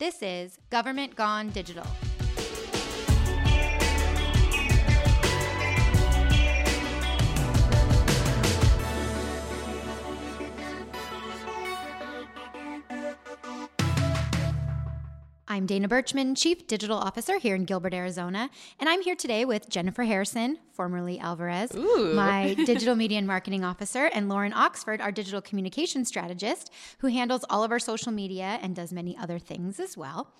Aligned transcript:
This 0.00 0.22
is 0.22 0.56
Government 0.70 1.14
Gone 1.14 1.50
Digital. 1.50 1.84
I'm 15.50 15.66
Dana 15.66 15.88
Berchman, 15.88 16.36
Chief 16.36 16.68
Digital 16.68 16.96
Officer 16.96 17.40
here 17.40 17.56
in 17.56 17.64
Gilbert, 17.64 17.92
Arizona, 17.92 18.50
and 18.78 18.88
I'm 18.88 19.02
here 19.02 19.16
today 19.16 19.44
with 19.44 19.68
Jennifer 19.68 20.04
Harrison, 20.04 20.58
formerly 20.70 21.18
Alvarez, 21.18 21.74
Ooh. 21.74 22.14
my 22.14 22.54
Digital 22.66 22.94
Media 22.94 23.18
and 23.18 23.26
Marketing 23.26 23.64
Officer, 23.64 24.08
and 24.14 24.28
Lauren 24.28 24.52
Oxford, 24.52 25.00
our 25.00 25.10
Digital 25.10 25.40
Communication 25.40 26.04
Strategist, 26.04 26.72
who 26.98 27.08
handles 27.08 27.44
all 27.50 27.64
of 27.64 27.72
our 27.72 27.80
social 27.80 28.12
media 28.12 28.60
and 28.62 28.76
does 28.76 28.92
many 28.92 29.16
other 29.18 29.40
things 29.40 29.80
as 29.80 29.96
well. 29.96 30.32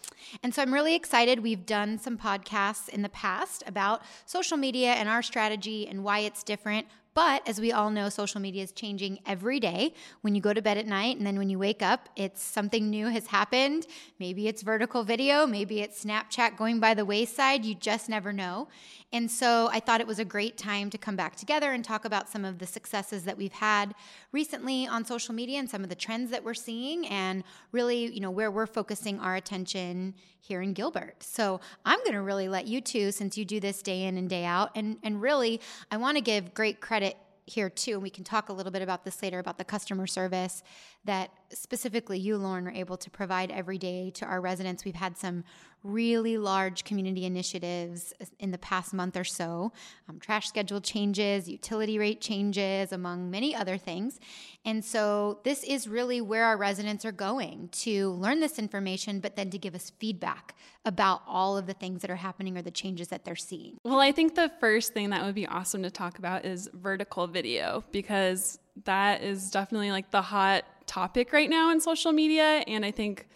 And 0.45 0.55
so 0.55 0.62
I'm 0.62 0.73
really 0.73 0.95
excited. 0.95 1.41
We've 1.41 1.66
done 1.66 1.98
some 1.98 2.16
podcasts 2.16 2.88
in 2.88 3.02
the 3.02 3.09
past 3.09 3.65
about 3.66 4.02
social 4.27 4.56
media 4.56 4.92
and 4.92 5.09
our 5.09 5.23
strategy 5.23 5.88
and 5.88 6.05
why 6.05 6.20
it's 6.20 6.45
different. 6.45 6.87
But 7.20 7.47
as 7.47 7.60
we 7.60 7.70
all 7.70 7.91
know, 7.91 8.09
social 8.09 8.41
media 8.41 8.62
is 8.62 8.73
changing 8.73 9.19
every 9.27 9.60
day. 9.60 9.92
When 10.23 10.34
you 10.34 10.41
go 10.41 10.55
to 10.55 10.62
bed 10.62 10.79
at 10.79 10.87
night 10.87 11.19
and 11.19 11.27
then 11.27 11.37
when 11.37 11.51
you 11.51 11.59
wake 11.59 11.83
up, 11.83 12.09
it's 12.16 12.41
something 12.43 12.88
new 12.88 13.09
has 13.09 13.27
happened. 13.27 13.87
Maybe 14.19 14.48
it's 14.48 14.62
vertical 14.62 15.05
video, 15.05 15.46
maybe 15.46 15.83
it's 15.83 16.02
Snapchat 16.02 16.56
going 16.56 16.80
by 16.80 16.95
the 16.95 17.05
wayside. 17.05 17.66
You 17.66 17.74
just 17.74 18.09
never 18.09 18.33
know. 18.33 18.69
And 19.12 19.30
so 19.30 19.69
I 19.70 19.80
thought 19.80 20.01
it 20.01 20.06
was 20.06 20.19
a 20.19 20.24
great 20.24 20.56
time 20.56 20.88
to 20.88 20.96
come 20.96 21.16
back 21.16 21.37
together 21.37 21.73
and 21.73 21.84
talk 21.84 22.06
about 22.06 22.30
some 22.30 22.46
of 22.46 22.59
the 22.59 22.66
successes 22.66 23.24
that 23.24 23.37
we've 23.37 23.52
had 23.52 23.95
recently 24.32 24.87
on 24.87 25.05
social 25.05 25.34
media 25.34 25.59
and 25.59 25.68
some 25.68 25.82
of 25.82 25.91
the 25.91 25.96
trends 25.96 26.30
that 26.30 26.43
we're 26.43 26.55
seeing 26.55 27.07
and 27.09 27.45
really, 27.71 28.07
you 28.07 28.21
know, 28.21 28.30
where 28.30 28.51
we're 28.51 28.66
focusing 28.66 29.21
our 29.21 29.37
attention 29.37 30.15
here 30.43 30.62
in 30.62 30.73
Gilbert. 30.73 31.23
So 31.23 31.60
I'm 31.84 31.98
going 31.98 32.12
to 32.12 32.23
really 32.23 32.48
let 32.48 32.66
you 32.66 32.80
two, 32.80 33.12
since 33.12 33.37
you 33.37 33.45
do 33.45 33.60
this 33.60 33.82
day 33.82 34.04
in 34.04 34.16
and 34.16 34.29
day 34.29 34.45
out, 34.45 34.71
and, 34.74 34.96
and 35.02 35.21
really, 35.21 35.60
I 35.91 35.96
want 35.98 36.16
to 36.16 36.23
give 36.23 36.54
great 36.54 36.80
credit 36.80 37.10
here 37.51 37.68
too, 37.70 37.93
and 37.93 38.02
we 38.02 38.10
can 38.10 38.24
talk 38.24 38.48
a 38.48 38.52
little 38.52 38.73
bit 38.73 38.82
about 38.82 39.04
this 39.04 39.23
later 39.23 39.38
about 39.38 39.59
the 39.59 39.65
customer 39.65 40.06
service 40.06 40.62
that 41.04 41.30
specifically 41.52 42.18
you, 42.18 42.37
Lauren, 42.37 42.66
are 42.66 42.73
able 42.73 42.96
to 42.98 43.10
provide 43.10 43.51
every 43.51 43.79
day 43.79 44.10
to 44.10 44.26
our 44.26 44.40
residents. 44.40 44.84
We've 44.84 44.95
had 44.95 45.16
some 45.16 45.45
really 45.82 46.37
large 46.37 46.84
community 46.84 47.24
initiatives 47.24 48.12
in 48.38 48.51
the 48.51 48.59
past 48.59 48.92
month 48.92 49.16
or 49.16 49.24
so 49.24 49.73
um, 50.09 50.20
trash 50.20 50.46
schedule 50.46 50.80
changes, 50.80 51.48
utility 51.48 51.98
rate 51.98 52.20
changes, 52.20 52.92
among 52.92 53.30
many 53.30 53.54
other 53.54 53.79
things. 53.79 54.20
And 54.65 54.84
so, 54.84 55.40
this 55.42 55.65
is 55.65 55.88
really 55.88 56.20
where 56.20 56.45
our 56.45 56.59
residents 56.59 57.04
are 57.04 57.12
going 57.12 57.70
to 57.73 58.10
learn 58.10 58.40
this 58.40 58.59
information, 58.59 59.20
but 59.20 59.37
then 59.37 59.48
to 59.51 59.59
give 59.59 59.74
us 59.74 59.92
feedback 59.98 60.54
about 60.85 61.23
all 61.26 61.57
of 61.57 61.66
the 61.66 61.74
things 61.74 62.02
that 62.02 62.10
are 62.10 62.16
happening 62.16 62.59
or 62.59 62.62
the 62.62 62.70
changes 62.70 63.09
that 63.09 63.24
they're 63.24 63.37
seeing. 63.37 63.79
Well, 63.85 64.00
I 64.00 64.12
think 64.12 64.34
the 64.34 64.50
first 64.60 64.92
thing 64.92 65.10
that 65.10 65.25
would 65.25 65.34
be 65.34 65.47
awesome 65.47 65.82
to 65.82 65.91
talk 65.91 66.19
about 66.19 66.44
is 66.44 66.69
vertical 66.75 67.26
video 67.26 67.84
because 67.91 68.59
that 68.84 69.22
is 69.22 69.50
definitely 69.50 69.91
like 69.91 70.10
the 70.10 70.22
hot 70.22 70.64
topic 70.91 71.33
right 71.33 71.49
now 71.49 71.71
in 71.71 71.81
social 71.81 72.12
media. 72.12 72.65
And 72.66 72.84
I 72.84 72.91
think 72.91 73.28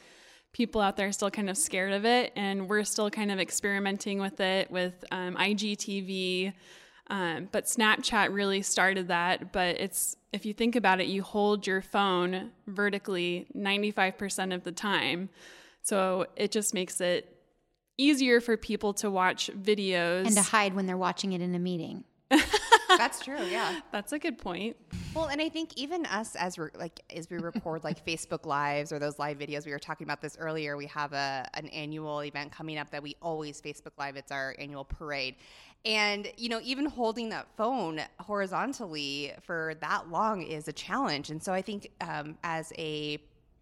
people 0.52 0.80
out 0.80 0.96
there 0.96 1.08
are 1.08 1.12
still 1.12 1.30
kind 1.30 1.48
of 1.48 1.56
scared 1.56 1.92
of 1.92 2.04
it. 2.04 2.32
And 2.34 2.68
we're 2.68 2.84
still 2.84 3.10
kind 3.10 3.30
of 3.30 3.38
experimenting 3.38 4.18
with 4.18 4.40
it 4.40 4.70
with 4.70 5.04
um, 5.12 5.36
IGTV. 5.36 6.52
Um, 7.10 7.48
but 7.52 7.66
Snapchat 7.66 8.34
really 8.34 8.62
started 8.62 9.08
that. 9.08 9.52
But 9.52 9.80
it's, 9.80 10.16
if 10.32 10.44
you 10.44 10.52
think 10.52 10.74
about 10.74 11.00
it, 11.00 11.06
you 11.06 11.22
hold 11.22 11.66
your 11.66 11.80
phone 11.80 12.50
vertically 12.66 13.46
95% 13.56 14.52
of 14.52 14.64
the 14.64 14.72
time. 14.72 15.28
So 15.82 16.26
it 16.34 16.50
just 16.50 16.74
makes 16.74 17.00
it 17.00 17.30
easier 17.96 18.40
for 18.40 18.56
people 18.56 18.94
to 18.94 19.10
watch 19.10 19.48
videos 19.56 20.26
and 20.26 20.34
to 20.34 20.42
hide 20.42 20.74
when 20.74 20.86
they're 20.86 20.96
watching 20.96 21.32
it 21.32 21.40
in 21.40 21.54
a 21.54 21.58
meeting. 21.60 22.02
That's 22.96 23.24
true. 23.24 23.42
Yeah. 23.44 23.80
That's 23.92 24.12
a 24.12 24.18
good 24.18 24.38
point. 24.38 24.76
Well, 25.14 25.26
and 25.26 25.40
I 25.40 25.48
think 25.48 25.76
even 25.76 26.06
us 26.06 26.34
as 26.36 26.58
re- 26.58 26.70
like 26.76 27.00
as 27.14 27.30
we 27.30 27.38
record 27.38 27.84
like 27.84 28.04
Facebook 28.04 28.46
lives 28.46 28.92
or 28.92 28.98
those 28.98 29.18
live 29.18 29.38
videos, 29.38 29.64
we 29.64 29.72
were 29.72 29.78
talking 29.78 30.06
about 30.06 30.20
this 30.20 30.36
earlier. 30.38 30.76
We 30.76 30.86
have 30.86 31.12
a 31.12 31.48
an 31.54 31.68
annual 31.68 32.22
event 32.22 32.52
coming 32.52 32.78
up 32.78 32.90
that 32.90 33.02
we 33.02 33.16
always 33.22 33.60
Facebook 33.60 33.92
live. 33.98 34.16
It's 34.16 34.32
our 34.32 34.54
annual 34.58 34.84
parade, 34.84 35.36
and 35.84 36.30
you 36.36 36.48
know 36.48 36.60
even 36.64 36.86
holding 36.86 37.28
that 37.30 37.46
phone 37.56 38.00
horizontally 38.20 39.32
for 39.42 39.74
that 39.80 40.10
long 40.10 40.42
is 40.42 40.66
a 40.68 40.72
challenge. 40.72 41.30
And 41.30 41.42
so 41.42 41.52
I 41.52 41.62
think 41.62 41.90
um, 42.00 42.36
as 42.42 42.72
a 42.76 43.18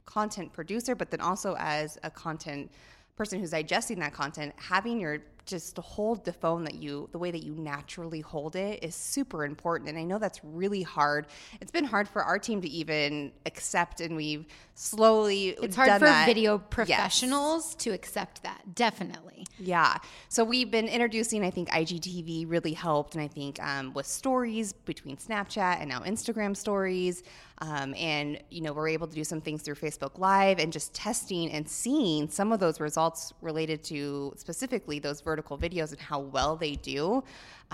content 0.07 0.53
producer, 0.53 0.95
but 0.95 1.11
then 1.11 1.21
also 1.21 1.55
as 1.59 1.99
a 2.03 2.11
content 2.11 2.71
person 3.17 3.39
who's 3.39 3.51
digesting 3.51 3.99
that 4.01 4.13
content, 4.13 4.55
having 4.57 4.99
your 4.99 5.19
just 5.45 5.77
to 5.77 5.83
hold 5.83 6.25
the 6.25 6.33
phone 6.33 6.65
that 6.65 6.75
you 6.75 7.09
the 7.13 7.19
way 7.19 7.31
that 7.31 7.43
you 7.43 7.53
naturally 7.55 8.21
hold 8.21 8.55
it 8.57 8.83
is 8.83 8.95
super 8.95 9.45
important 9.45 9.89
and 9.89 9.99
i 9.99 10.03
know 10.03 10.19
that's 10.19 10.43
really 10.45 10.83
hard 10.83 11.27
it's 11.61 11.71
been 11.71 11.85
hard 11.85 12.09
for 12.09 12.23
our 12.23 12.39
team 12.39 12.61
to 12.61 12.69
even 12.69 13.33
accept 13.47 14.01
and 14.01 14.15
we've 14.17 14.47
slowly 14.75 15.49
it's 15.63 15.77
hard 15.77 15.93
for 15.93 16.07
that. 16.07 16.27
video 16.27 16.59
professionals 16.59 17.69
yes. 17.71 17.75
to 17.75 17.91
accept 17.91 18.43
that 18.43 18.75
definitely 18.75 19.45
yeah 19.59 19.97
so 20.29 20.45
we've 20.45 20.71
been 20.71 20.89
introducing 20.89 21.45
i 21.45 21.51
think 21.51 21.69
igtv 21.71 22.49
really 22.49 22.73
helped 22.73 23.15
and 23.15 23.23
i 23.23 23.29
think 23.29 23.63
um, 23.63 23.93
with 23.95 24.07
stories 24.07 24.73
between 24.73 25.17
snapchat 25.17 25.81
and 25.81 25.89
now 25.89 26.01
instagram 26.01 26.57
stories 26.57 27.23
um, 27.59 27.95
and 27.97 28.41
you 28.51 28.61
know 28.61 28.73
we're 28.73 28.89
able 28.89 29.07
to 29.07 29.15
do 29.15 29.25
some 29.25 29.41
things 29.41 29.63
through 29.63 29.75
facebook 29.75 30.19
live 30.19 30.59
and 30.59 30.73
just 30.73 30.95
testing 30.95 31.51
and 31.51 31.69
seeing 31.69 32.29
some 32.29 32.53
of 32.53 32.61
those 32.61 32.81
results 32.81 33.33
related 33.41 33.83
to 33.85 34.33
specifically 34.37 34.99
those 34.99 35.21
vertical 35.33 35.57
videos 35.57 35.91
and 35.93 36.01
how 36.01 36.21
well 36.21 36.57
they 36.57 36.75
do 36.75 37.23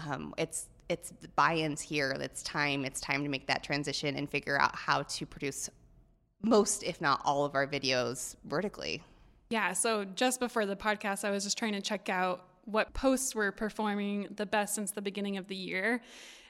um, 0.07 0.33
it's 0.37 0.69
it's 0.89 1.13
buy-ins 1.37 1.83
here. 1.83 2.17
It's 2.19 2.43
time 2.43 2.85
it's 2.85 3.01
time 3.01 3.23
to 3.23 3.29
make 3.29 3.47
that 3.49 3.63
transition 3.63 4.17
and 4.17 4.29
figure 4.29 4.59
out 4.59 4.75
how 4.75 5.03
to 5.03 5.27
produce 5.27 5.69
most 6.41 6.83
if 6.83 7.01
not 7.01 7.21
all 7.25 7.45
of 7.45 7.55
our 7.55 7.67
videos 7.67 8.37
vertically. 8.45 9.03
Yeah 9.51 9.73
so 9.73 10.05
just 10.05 10.41
before 10.41 10.67
the 10.67 10.77
podcast 10.77 11.25
i 11.25 11.31
was 11.31 11.43
just 11.45 11.59
trying 11.59 11.73
to 11.73 11.81
check 11.81 12.09
out 12.09 12.45
what 12.65 12.93
posts 12.93 13.35
were 13.35 13.51
performing 13.51 14.29
the 14.37 14.45
best 14.47 14.75
since 14.75 14.91
the 14.91 15.01
beginning 15.01 15.39
of 15.39 15.49
the 15.49 15.57
year. 15.57 16.03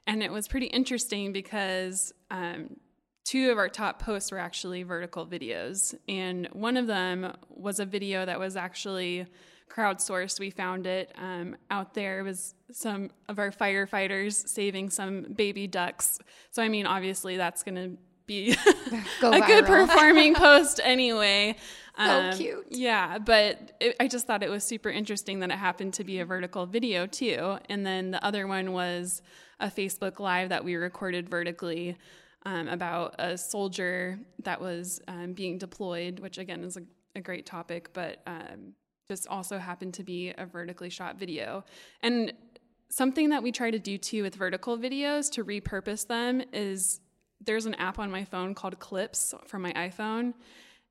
And 0.07 0.23
it 0.23 0.33
was 0.33 0.49
pretty 0.49 0.67
interesting 0.67 1.33
because 1.33 2.13
um, 2.31 2.77
two 3.25 3.53
of 3.53 3.59
our 3.59 3.69
top 3.69 4.03
posts 4.03 4.33
were 4.33 4.39
actually 4.39 4.83
vertical 4.83 5.27
videos. 5.27 5.95
And 6.09 6.49
one 6.53 6.77
of 6.77 6.89
them 6.89 7.37
was 7.51 7.79
a 7.79 7.85
video 7.85 8.27
that 8.27 8.41
was 8.41 8.57
actually 8.57 9.27
crowdsourced. 9.69 10.41
We 10.41 10.51
found 10.51 10.87
it 10.87 11.13
um, 11.17 11.57
out 11.71 11.95
there. 11.95 12.21
It 12.21 12.23
was 12.23 12.55
some 12.73 13.11
of 13.29 13.39
our 13.39 13.51
firefighters 13.51 14.49
saving 14.49 14.91
some 14.91 15.23
baby 15.35 15.67
ducks. 15.67 16.19
So, 16.51 16.63
I 16.63 16.69
mean, 16.69 16.87
obviously, 16.87 17.37
that's 17.37 17.63
going 17.63 17.75
to 17.77 17.99
be 18.27 18.53
a 19.23 19.41
good 19.41 19.67
performing 19.67 20.35
post 20.37 20.81
anyway. 20.85 21.57
Um, 21.97 22.33
so 22.33 22.39
cute. 22.39 22.67
Yeah, 22.71 23.19
but 23.19 23.73
it, 23.81 23.97
I 23.99 24.07
just 24.07 24.27
thought 24.27 24.45
it 24.45 24.51
was 24.51 24.63
super 24.63 24.91
interesting 24.91 25.41
that 25.41 25.51
it 25.51 25.59
happened 25.59 25.95
to 25.95 26.05
be 26.05 26.21
a 26.21 26.25
vertical 26.25 26.67
video 26.67 27.07
too. 27.07 27.59
And 27.69 27.85
then 27.85 28.13
the 28.13 28.25
other 28.25 28.47
one 28.47 28.73
was 28.73 29.23
a 29.59 29.69
Facebook 29.69 30.21
Live 30.21 30.51
that 30.51 30.65
we 30.65 30.77
recorded 30.77 31.29
vertically 31.29 31.97
um, 32.45 32.69
about 32.69 33.17
a 33.19 33.37
soldier 33.37 34.21
that 34.45 34.61
was 34.61 35.01
um, 35.09 35.33
being 35.33 35.59
deployed, 35.59 36.21
which 36.21 36.39
again 36.39 36.63
is 36.63 36.77
a, 36.77 36.83
a 37.17 37.21
great 37.21 37.47
topic, 37.47 37.91
but 37.93 38.23
um, 38.27 38.75
just 39.09 39.27
also 39.29 39.59
happened 39.59 39.95
to 39.95 40.03
be 40.03 40.35
a 40.37 40.45
vertically 40.45 40.91
shot 40.91 41.19
video. 41.19 41.65
And 42.03 42.33
something 42.91 43.31
that 43.31 43.43
we 43.43 43.53
try 43.53 43.71
to 43.71 43.79
do 43.79 43.97
too 43.97 44.23
with 44.23 44.35
vertical 44.35 44.77
videos 44.77 45.31
to 45.33 45.45
repurpose 45.45 46.07
them 46.07 46.43
is 46.53 47.01
there's 47.41 47.65
an 47.65 47.75
app 47.77 47.99
on 47.99 48.11
my 48.11 48.25
phone 48.25 48.55
called 48.55 48.79
Clips 48.79 49.35
for 49.47 49.59
my 49.59 49.73
iPhone, 49.73 50.35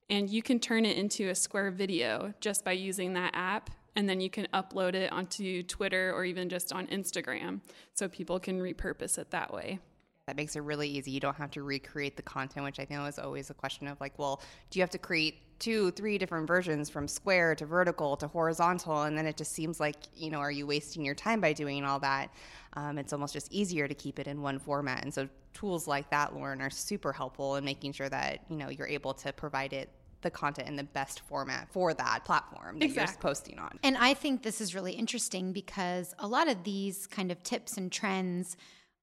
and 0.09 0.29
you 0.29 0.41
can 0.41 0.59
turn 0.59 0.85
it 0.85 0.97
into 0.97 1.29
a 1.29 1.35
square 1.35 1.69
video 1.69 2.33
just 2.39 2.65
by 2.65 2.71
using 2.71 3.13
that 3.13 3.31
app. 3.35 3.69
And 3.95 4.07
then 4.07 4.21
you 4.21 4.29
can 4.29 4.47
upload 4.53 4.93
it 4.93 5.11
onto 5.11 5.63
Twitter 5.63 6.13
or 6.13 6.23
even 6.23 6.49
just 6.49 6.71
on 6.71 6.85
Instagram 6.87 7.61
so 7.95 8.07
people 8.07 8.39
can 8.39 8.59
repurpose 8.59 9.17
it 9.17 9.31
that 9.31 9.51
way 9.51 9.79
that 10.27 10.35
makes 10.35 10.57
it 10.57 10.59
really 10.59 10.89
easy. 10.89 11.09
You 11.11 11.21
don't 11.21 11.37
have 11.37 11.51
to 11.51 11.63
recreate 11.63 12.17
the 12.17 12.21
content, 12.21 12.65
which 12.65 12.79
I 12.79 12.85
think 12.85 12.99
was 12.99 13.17
always 13.17 13.49
a 13.49 13.53
question 13.53 13.87
of 13.87 13.99
like, 14.01 14.19
well, 14.19 14.41
do 14.69 14.77
you 14.77 14.83
have 14.83 14.89
to 14.91 14.97
create 14.97 15.46
two, 15.59 15.91
three 15.91 16.17
different 16.17 16.47
versions 16.47 16.89
from 16.89 17.07
square 17.07 17.55
to 17.55 17.65
vertical 17.65 18.17
to 18.17 18.27
horizontal? 18.27 19.03
And 19.03 19.17
then 19.17 19.25
it 19.25 19.37
just 19.37 19.53
seems 19.53 19.79
like, 19.79 19.95
you 20.15 20.29
know, 20.29 20.39
are 20.39 20.51
you 20.51 20.67
wasting 20.67 21.03
your 21.03 21.15
time 21.15 21.41
by 21.41 21.53
doing 21.53 21.83
all 21.83 21.99
that? 21.99 22.31
Um, 22.73 22.97
it's 22.97 23.13
almost 23.13 23.33
just 23.33 23.51
easier 23.51 23.87
to 23.87 23.95
keep 23.95 24.19
it 24.19 24.27
in 24.27 24.41
one 24.41 24.59
format. 24.59 25.03
And 25.03 25.13
so 25.13 25.27
tools 25.53 25.87
like 25.87 26.09
that, 26.11 26.35
Lauren, 26.35 26.61
are 26.61 26.69
super 26.69 27.11
helpful 27.11 27.55
in 27.55 27.65
making 27.65 27.93
sure 27.93 28.09
that, 28.09 28.41
you 28.49 28.57
know, 28.57 28.69
you're 28.69 28.87
able 28.87 29.13
to 29.15 29.33
provide 29.33 29.73
it 29.73 29.89
the 30.21 30.31
content 30.31 30.67
in 30.67 30.75
the 30.75 30.83
best 30.83 31.21
format 31.21 31.67
for 31.71 31.93
that 31.93 32.25
platform 32.25 32.79
that 32.79 32.85
exactly. 32.85 33.13
you're 33.13 33.21
posting 33.21 33.59
on. 33.59 33.77
And 33.83 33.97
I 33.97 34.15
think 34.15 34.41
this 34.41 34.61
is 34.61 34.73
really 34.73 34.93
interesting 34.93 35.53
because 35.53 36.15
a 36.17 36.27
lot 36.27 36.47
of 36.47 36.63
these 36.63 37.05
kind 37.05 37.31
of 37.31 37.43
tips 37.43 37.77
and 37.77 37.91
trends 37.91 38.57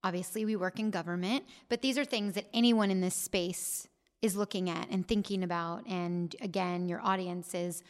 Obviously, 0.04 0.44
we 0.44 0.54
work 0.54 0.78
in 0.78 0.90
government, 0.90 1.44
but 1.70 1.80
these 1.80 1.96
are 1.96 2.04
things 2.04 2.34
that 2.34 2.44
anyone 2.52 2.90
in 2.90 3.00
this 3.00 3.14
space 3.14 3.88
is 4.24 4.34
looking 4.34 4.70
at 4.70 4.88
and 4.88 5.06
thinking 5.06 5.42
about. 5.42 5.86
And 5.86 6.34
again, 6.40 6.88
your 6.88 7.02
audience 7.02 7.54
is 7.54 7.82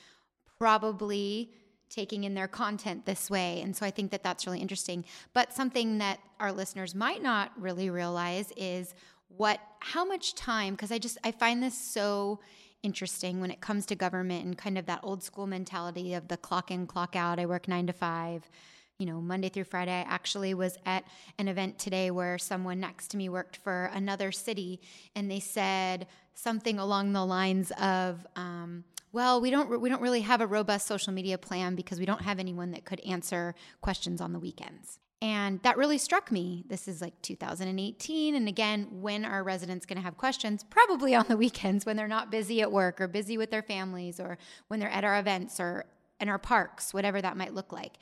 probably 0.59 1.49
taking 1.89 2.25
in 2.25 2.35
their 2.35 2.49
content 2.49 3.07
this 3.07 3.31
way. 3.31 3.61
And 3.63 3.77
so 3.77 3.87
I 3.87 3.93
think 3.93 4.11
that 4.11 4.25
that's 4.25 4.45
really 4.45 4.59
interesting. 4.59 5.05
But 5.33 5.53
something 5.53 5.99
that 5.99 6.19
our 6.41 6.51
listeners 6.51 6.93
might 6.93 7.23
not 7.23 7.53
really 7.57 7.89
realize 7.89 8.53
is 8.57 8.95
what 9.29 9.61
how 9.79 10.05
much 10.05 10.35
time 10.35 10.75
because 10.75 10.91
I 10.91 10.99
just 10.99 11.19
I 11.23 11.31
find 11.31 11.63
this 11.63 11.79
so 11.79 12.41
interesting 12.83 13.41
when 13.41 13.53
it 13.53 13.61
comes 13.61 13.87
to 13.87 13.95
government 13.95 14.45
and 14.45 14.59
kind 14.59 14.77
of 14.77 14.87
that 14.87 15.01
old 15.05 15.23
school 15.23 15.47
mentality 15.47 16.15
of 16.15 16.27
the 16.27 16.37
clock 16.37 16.71
in 16.73 16.87
clock 16.87 17.15
out 17.15 17.39
I 17.39 17.47
work 17.47 17.69
9 17.69 17.87
to 17.87 17.93
5 17.93 18.51
you 18.99 19.07
know, 19.07 19.21
Monday 19.21 19.49
through 19.49 19.65
Friday. 19.65 19.93
I 19.93 20.03
actually 20.03 20.55
was 20.55 20.79
at 20.87 21.05
an 21.39 21.49
event 21.49 21.79
today 21.79 22.11
where 22.11 22.39
someone 22.39 22.81
next 22.81 23.09
to 23.09 23.17
me 23.17 23.29
worked 23.29 23.57
for 23.57 23.91
another 23.93 24.31
city, 24.31 24.81
and 25.17 25.31
they 25.31 25.41
said 25.41 26.07
something 26.35 26.79
along 26.79 27.13
the 27.13 27.25
lines 27.25 27.71
of, 27.81 28.27
um, 28.37 28.85
"Well, 29.13 29.41
we 29.41 29.51
don't 29.51 29.81
we 29.81 29.89
don't 29.89 30.03
really 30.03 30.23
have 30.23 30.41
a 30.41 30.47
robust 30.47 30.87
social 30.87 31.13
media 31.13 31.39
plan 31.39 31.75
because 31.75 31.99
we 31.99 32.07
don't 32.07 32.23
have 32.23 32.39
anyone 32.39 32.73
that 32.73 32.85
could 32.85 33.01
answer 33.01 33.55
questions 33.81 34.21
on 34.21 34.33
the 34.33 34.39
weekends." 34.39 34.99
And 35.25 35.63
that 35.63 35.79
really 35.79 35.97
struck 35.97 36.31
me. 36.31 36.65
This 36.69 36.87
is 36.87 37.01
like 37.01 37.15
2018. 37.23 38.35
And 38.35 38.47
again, 38.47 38.89
when 38.91 39.25
are 39.25 39.43
residents 39.43 39.87
going 39.87 39.97
to 39.97 40.03
have 40.03 40.19
questions? 40.19 40.63
Probably 40.69 41.15
on 41.15 41.25
the 41.29 41.37
weekends 41.39 41.87
when 41.87 41.97
they're 41.97 42.07
not 42.07 42.31
busy 42.31 42.61
at 42.61 42.71
work 42.71 43.01
or 43.01 43.09
busy 43.09 43.39
with 43.39 43.51
their 43.51 43.63
families 43.63 44.21
or 44.21 44.37
when 44.69 44.81
they're 44.81 44.91
at 44.91 45.03
our 45.03 45.19
events 45.19 45.59
or 45.59 45.87
in 46.21 46.29
our 46.29 46.39
parks, 46.39 46.93
whatever 46.93 47.23
that 47.23 47.39
might 47.39 47.55
look 47.55 47.73
like. 47.73 47.95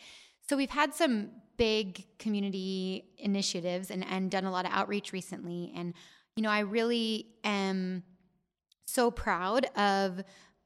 So 0.48 0.56
we've 0.56 0.70
had 0.70 0.94
some 0.94 1.30
big 1.56 2.04
community 2.18 3.04
initiatives 3.18 3.92
and, 3.92 4.04
and 4.04 4.28
done 4.28 4.44
a 4.44 4.50
lot 4.50 4.64
of 4.64 4.72
outreach 4.72 5.12
recently. 5.12 5.72
And, 5.76 5.94
you 6.34 6.42
know, 6.42 6.50
I 6.50 6.60
really 6.60 7.28
am 7.44 8.02
so 8.84 9.10
proud 9.10 9.66
of 9.76 10.22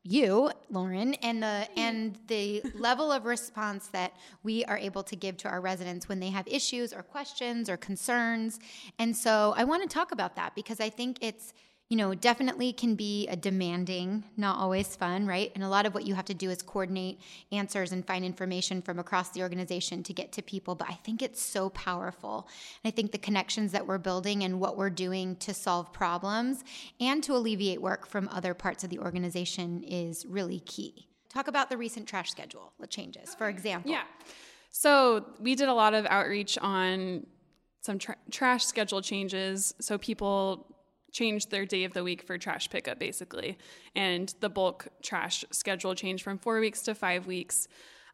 you, 0.08 0.50
Lauren, 0.70 1.14
and 1.14 1.42
the 1.42 1.68
and 1.76 2.18
the 2.28 2.62
level 2.74 3.10
of 3.10 3.24
response 3.24 3.88
that 3.88 4.12
we 4.42 4.64
are 4.66 4.78
able 4.78 5.02
to 5.02 5.16
give 5.16 5.36
to 5.38 5.48
our 5.48 5.60
residents 5.60 6.08
when 6.08 6.20
they 6.20 6.30
have 6.30 6.46
issues 6.46 6.92
or 6.92 7.02
questions 7.02 7.68
or 7.68 7.76
concerns. 7.76 8.60
And 8.98 9.16
so 9.16 9.52
I 9.56 9.64
want 9.64 9.82
to 9.82 9.88
talk 9.88 10.12
about 10.12 10.36
that 10.36 10.54
because 10.54 10.80
I 10.80 10.90
think 10.90 11.18
it's 11.20 11.52
you 11.88 11.96
know, 11.96 12.14
definitely 12.14 12.72
can 12.72 12.96
be 12.96 13.28
a 13.28 13.36
demanding, 13.36 14.24
not 14.36 14.58
always 14.58 14.96
fun, 14.96 15.24
right? 15.24 15.52
And 15.54 15.62
a 15.62 15.68
lot 15.68 15.86
of 15.86 15.94
what 15.94 16.04
you 16.04 16.14
have 16.16 16.24
to 16.24 16.34
do 16.34 16.50
is 16.50 16.60
coordinate 16.60 17.20
answers 17.52 17.92
and 17.92 18.04
find 18.04 18.24
information 18.24 18.82
from 18.82 18.98
across 18.98 19.30
the 19.30 19.42
organization 19.42 20.02
to 20.02 20.12
get 20.12 20.32
to 20.32 20.42
people. 20.42 20.74
But 20.74 20.90
I 20.90 20.94
think 20.94 21.22
it's 21.22 21.40
so 21.40 21.70
powerful. 21.70 22.48
And 22.82 22.92
I 22.92 22.94
think 22.94 23.12
the 23.12 23.18
connections 23.18 23.70
that 23.70 23.86
we're 23.86 23.98
building 23.98 24.42
and 24.42 24.58
what 24.58 24.76
we're 24.76 24.90
doing 24.90 25.36
to 25.36 25.54
solve 25.54 25.92
problems 25.92 26.64
and 26.98 27.22
to 27.22 27.36
alleviate 27.36 27.80
work 27.80 28.08
from 28.08 28.28
other 28.32 28.52
parts 28.52 28.82
of 28.82 28.90
the 28.90 28.98
organization 28.98 29.84
is 29.84 30.26
really 30.26 30.60
key. 30.60 31.06
Talk 31.28 31.46
about 31.46 31.70
the 31.70 31.76
recent 31.76 32.08
trash 32.08 32.32
schedule 32.32 32.72
changes, 32.88 33.32
for 33.36 33.48
example. 33.48 33.92
Yeah. 33.92 34.02
So 34.70 35.24
we 35.38 35.54
did 35.54 35.68
a 35.68 35.74
lot 35.74 35.94
of 35.94 36.04
outreach 36.06 36.58
on 36.60 37.26
some 37.80 38.00
tra- 38.00 38.16
trash 38.32 38.64
schedule 38.64 39.00
changes 39.00 39.72
so 39.80 39.96
people 39.96 40.75
changed 41.12 41.50
their 41.50 41.64
day 41.64 41.85
of 41.85 41.93
the 41.93 42.05
week 42.05 42.23
for 42.23 42.38
trash 42.38 42.69
pickup 42.70 42.99
basically. 42.99 43.58
And 43.94 44.32
the 44.41 44.49
bulk 44.49 44.88
trash 45.03 45.44
schedule 45.50 45.94
changed 45.94 46.23
from 46.23 46.38
four 46.38 46.61
weeks 46.61 46.82
to 46.82 46.94
five 46.94 47.26
weeks. 47.26 47.69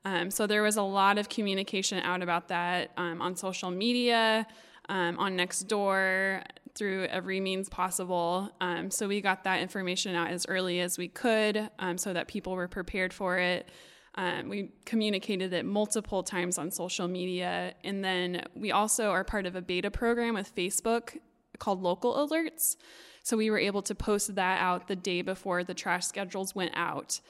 Um, 0.05 0.31
so 0.31 0.47
there 0.47 0.63
was 0.63 0.77
a 0.77 0.83
lot 0.83 1.19
of 1.19 1.29
communication 1.29 1.99
out 1.99 2.23
about 2.23 2.49
that 2.49 2.91
um, 2.97 3.23
on 3.23 3.37
social 3.37 3.71
media 3.71 4.47
um, 4.89 5.19
on 5.19 5.37
Nextdoor 5.37 6.43
through 6.75 7.05
every 7.05 7.41
means 7.41 7.69
possible. 7.69 8.51
Um, 8.61 8.91
so 8.91 9.07
we 9.07 9.21
got 9.21 9.45
that 9.45 9.61
information 9.61 10.15
out 10.15 10.31
as 10.31 10.47
early 10.49 10.81
as 10.81 10.99
we 10.99 11.09
could 11.09 11.71
um, 11.79 11.99
so 11.99 12.13
that 12.13 12.29
people 12.29 12.55
were 12.55 12.69
prepared 12.69 13.13
for 13.13 13.39
it. 13.39 13.69
Um, 14.15 14.49
we 14.49 14.71
communicated 14.85 15.53
it 15.53 15.65
multiple 15.65 16.23
times 16.23 16.59
on 16.59 16.71
social 16.71 17.09
media. 17.09 17.75
And 17.85 18.05
then 18.05 18.45
we 18.55 18.71
also 18.73 19.11
are 19.11 19.25
part 19.25 19.47
of 19.47 19.57
a 19.57 19.63
beta 19.63 19.91
program 19.91 20.35
with 20.35 20.55
Facebook 20.55 21.17
called 21.63 21.81
local 21.81 22.15
alerts. 22.15 22.77
So 23.23 23.37
we 23.37 23.49
were 23.49 23.59
able 23.59 23.83
to 23.83 23.95
post 23.95 24.35
that 24.35 24.61
out 24.61 24.89
the 24.89 24.97
day 24.97 25.23
before 25.23 25.63
the 25.63 25.75
trash 25.75 26.05
schedules 26.07 26.57
went 26.57 26.73
out. 26.75 27.21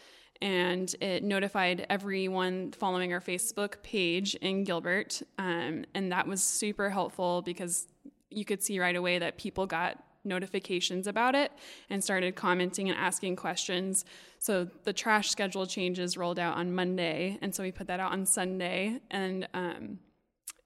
And 0.41 0.93
it 1.01 1.23
notified 1.23 1.87
everyone 1.91 2.73
following 2.73 3.13
our 3.13 3.21
Facebook 3.21 3.83
page 3.83 4.35
in 4.37 4.65
Gilbert. 4.65 5.23
Um, 5.39 5.85
and 5.95 6.11
that 6.11 6.27
was 6.27 6.43
super 6.43 6.89
helpful 6.89 7.43
because 7.43 7.87
you 8.31 8.47
could 8.47 8.63
see 8.63 8.81
right 8.81 8.97
away 8.97 9.19
that 9.19 9.37
people 9.37 9.67
got 9.67 10.03
notifications 10.25 11.07
about 11.07 11.35
it 11.35 11.53
and 11.91 12.03
started 12.03 12.35
commenting 12.35 12.89
and 12.89 12.99
asking 12.99 13.37
questions. 13.37 14.05
So 14.39 14.67
the 14.85 14.95
trash 14.95 15.31
schedule 15.31 15.67
changes 15.67 16.17
rolled 16.17 16.39
out 16.39 16.57
on 16.57 16.75
Monday. 16.75 17.39
And 17.43 17.55
so 17.55 17.63
we 17.63 17.71
put 17.71 17.87
that 17.89 18.01
out 18.01 18.13
on 18.13 18.25
Sunday. 18.25 18.99
And 19.11 19.47
um, 19.53 19.99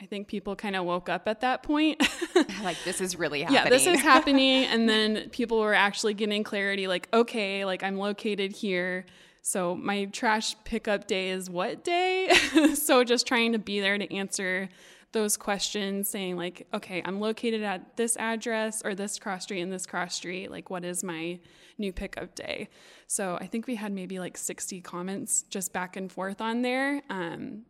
I 0.00 0.06
think 0.06 0.28
people 0.28 0.55
kind 0.56 0.76
of 0.76 0.84
woke 0.84 1.08
up 1.08 1.26
at 1.26 1.40
that 1.40 1.62
point. 1.62 2.02
like 2.62 2.76
this 2.84 3.00
is 3.00 3.17
really 3.17 3.43
happening. 3.43 3.62
Yeah, 3.64 3.70
this 3.70 3.87
is 3.87 4.00
happening 4.00 4.64
and 4.70 4.88
then 4.88 5.31
people 5.31 5.58
were 5.58 5.75
actually 5.75 6.14
getting 6.14 6.44
clarity 6.44 6.87
like 6.87 7.08
okay, 7.12 7.64
like 7.64 7.82
I'm 7.82 7.96
located 7.96 8.52
here. 8.52 9.06
So 9.43 9.75
my 9.75 10.06
trash 10.06 10.56
pickup 10.64 11.06
day 11.06 11.31
is 11.31 11.49
what 11.49 11.84
day? 11.84 12.31
so 12.75 13.05
just 13.05 13.26
trying 13.26 13.52
to 13.52 13.58
be 13.58 13.81
there 13.81 13.96
to 13.96 14.12
answer 14.14 14.69
those 15.12 15.37
questions 15.37 16.08
saying 16.08 16.37
like 16.37 16.67
okay, 16.75 17.00
I'm 17.05 17.20
located 17.20 17.62
at 17.62 17.96
this 17.96 18.17
address 18.17 18.82
or 18.84 18.94
this 18.94 19.19
cross 19.19 19.44
street 19.44 19.62
and 19.62 19.73
this 19.73 19.87
cross 19.87 20.14
street, 20.14 20.50
like 20.50 20.69
what 20.69 20.84
is 20.84 21.02
my 21.02 21.38
new 21.78 21.93
pickup 21.93 22.34
day? 22.34 22.69
So 23.06 23.38
I 23.40 23.46
think 23.46 23.67
we 23.67 23.76
had 23.76 23.93
maybe 23.93 24.19
like 24.19 24.37
60 24.37 24.81
comments 24.82 25.43
just 25.49 25.73
back 25.73 25.96
and 25.96 26.11
forth 26.11 26.40
on 26.40 26.62
there. 26.62 27.02
Um, 27.08 27.62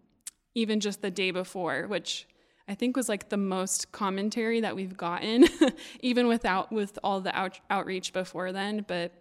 even 0.57 0.81
just 0.81 1.03
the 1.03 1.11
day 1.11 1.31
before, 1.31 1.87
which 1.87 2.27
I 2.67 2.75
think 2.75 2.97
was 2.97 3.09
like 3.09 3.29
the 3.29 3.37
most 3.37 3.93
commentary 3.93 4.61
that 4.61 4.75
we've 4.75 4.97
gotten, 4.97 5.47
even 6.01 6.27
without 6.27 6.73
with 6.73 6.99
all 7.05 7.21
the 7.21 7.37
out, 7.37 7.61
outreach 7.71 8.13
before 8.13 8.53
then. 8.53 8.85
But 8.89 9.13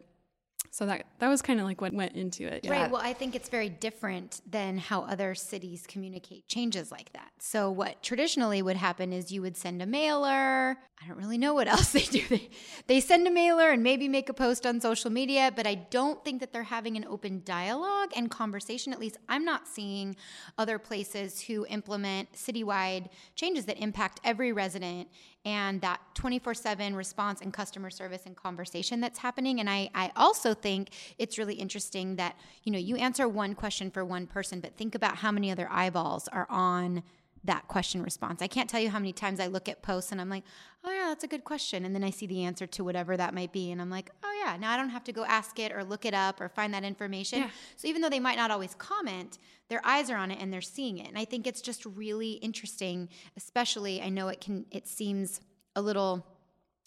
so 0.76 0.86
that 0.88 1.06
that 1.20 1.30
was 1.30 1.42
kind 1.42 1.62
of 1.62 1.66
like 1.66 1.80
what 1.80 1.94
went 1.94 2.18
into 2.18 2.46
it. 2.46 2.66
Yeah. 2.66 2.72
Right. 2.72 2.92
Well, 2.92 3.00
I 3.02 3.14
think 3.14 3.34
it's 3.34 3.48
very 3.48 3.70
different 3.70 4.42
than 4.46 4.78
how 4.78 5.04
other 5.04 5.34
cities 5.34 5.86
communicate 5.88 6.50
changes 6.50 6.92
like 6.92 7.14
that. 7.14 7.32
So 7.40 7.72
what 7.72 8.04
traditionally 8.04 8.62
would 8.62 8.76
happen 8.76 9.14
is 9.14 9.32
you 9.32 9.42
would 9.42 9.56
send 9.56 9.82
a 9.82 9.86
mailer. 9.86 10.78
I 11.02 11.08
don't 11.08 11.18
really 11.18 11.38
know 11.38 11.54
what 11.54 11.68
else 11.76 11.94
they 11.94 12.02
do. 12.02 12.28
They, 12.28 12.50
they 12.88 13.00
send 13.00 13.26
a 13.26 13.32
mailer 13.32 13.70
and 13.70 13.84
maybe 13.84 14.10
make 14.10 14.28
a 14.28 14.34
post 14.34 14.66
on 14.66 14.82
social 14.82 15.10
media, 15.10 15.50
but 15.56 15.66
I 15.66 15.76
don't 15.76 16.22
think 16.26 16.42
that 16.42 16.52
they're 16.52 16.64
having 16.64 16.98
an 16.98 17.06
open 17.06 17.44
dialogue 17.46 18.12
and 18.14 18.30
conversation. 18.30 18.92
At 18.92 19.00
least 19.00 19.16
I'm 19.30 19.46
not 19.46 19.70
seeing 19.70 20.18
other 20.58 20.78
places 20.78 21.40
who 21.40 21.66
implement 21.68 22.34
citywide 22.34 23.08
changes 23.36 23.64
that 23.68 23.78
impact 23.78 24.20
every 24.26 24.52
resident 24.52 25.08
and 25.46 25.80
that 25.82 26.02
24-7 26.16 26.96
response 26.96 27.42
and 27.42 27.54
customer 27.54 27.90
service 27.92 28.24
and 28.26 28.36
conversation 28.36 29.00
that's 29.00 29.20
happening. 29.20 29.60
And 29.60 29.70
I, 29.70 29.90
I 29.94 30.12
also 30.16 30.54
think 30.54 30.90
it's 31.20 31.38
really 31.38 31.54
interesting 31.54 32.16
that 32.16 32.36
you 32.64 32.72
know 32.72 32.80
you 32.80 32.96
answer 32.96 33.30
one 33.30 33.54
question 33.54 33.92
for 33.92 34.04
one 34.04 34.26
person 34.28 34.60
but 34.60 34.76
think 34.76 34.96
about 34.96 35.18
how 35.18 35.32
many 35.32 35.52
other 35.52 35.68
eyeballs 35.72 36.28
are 36.30 36.48
on 36.50 37.04
that 37.46 37.68
question 37.68 38.02
response. 38.04 38.42
I 38.42 38.48
can't 38.48 38.70
tell 38.70 38.80
you 38.80 38.90
how 38.90 39.00
many 39.00 39.14
times 39.14 39.40
i 39.40 39.48
look 39.48 39.70
at 39.70 39.82
posts 39.82 40.12
and 40.12 40.20
i'm 40.20 40.30
like 40.30 40.44
oh 40.84 40.92
yeah 40.92 41.06
that's 41.08 41.24
a 41.24 41.28
good 41.28 41.44
question. 41.44 41.86
And 41.86 41.96
then 41.96 42.04
i 42.04 42.10
see 42.10 42.28
the 42.28 42.44
answer 42.44 42.68
to 42.68 42.84
whatever 42.84 43.16
that 43.18 43.34
might 43.34 43.52
be 43.52 43.72
and 43.72 43.82
i'm 43.82 43.90
like 43.90 44.10
oh 44.24 44.44
yeah 44.44 44.58
now 44.58 44.72
i 44.72 44.78
don't 44.78 44.90
have 44.90 45.04
to 45.06 45.14
go 45.14 45.26
ask 45.26 45.60
it 45.60 45.72
or 45.72 45.84
look 45.84 46.06
it 46.06 46.14
up 46.14 46.42
or 46.42 46.50
find 46.50 46.74
that 46.74 46.84
information. 46.84 47.40
Yeah. 47.40 47.50
so 47.76 47.88
even 47.88 48.02
though 48.02 48.10
they 48.10 48.20
might 48.20 48.38
not 48.38 48.52
always 48.52 48.76
comment 48.76 49.38
their 49.68 49.82
eyes 49.84 50.10
are 50.12 50.18
on 50.18 50.30
it 50.30 50.40
and 50.40 50.54
they're 50.54 50.62
seeing 50.62 50.98
it. 50.98 51.08
And 51.08 51.18
i 51.18 51.26
think 51.26 51.48
it's 51.48 51.62
just 51.62 51.86
really 51.86 52.34
interesting 52.34 53.10
especially 53.38 54.02
i 54.02 54.10
know 54.10 54.28
it 54.28 54.42
can 54.42 54.66
it 54.72 54.88
seems 54.88 55.42
a 55.76 55.82
little 55.82 56.26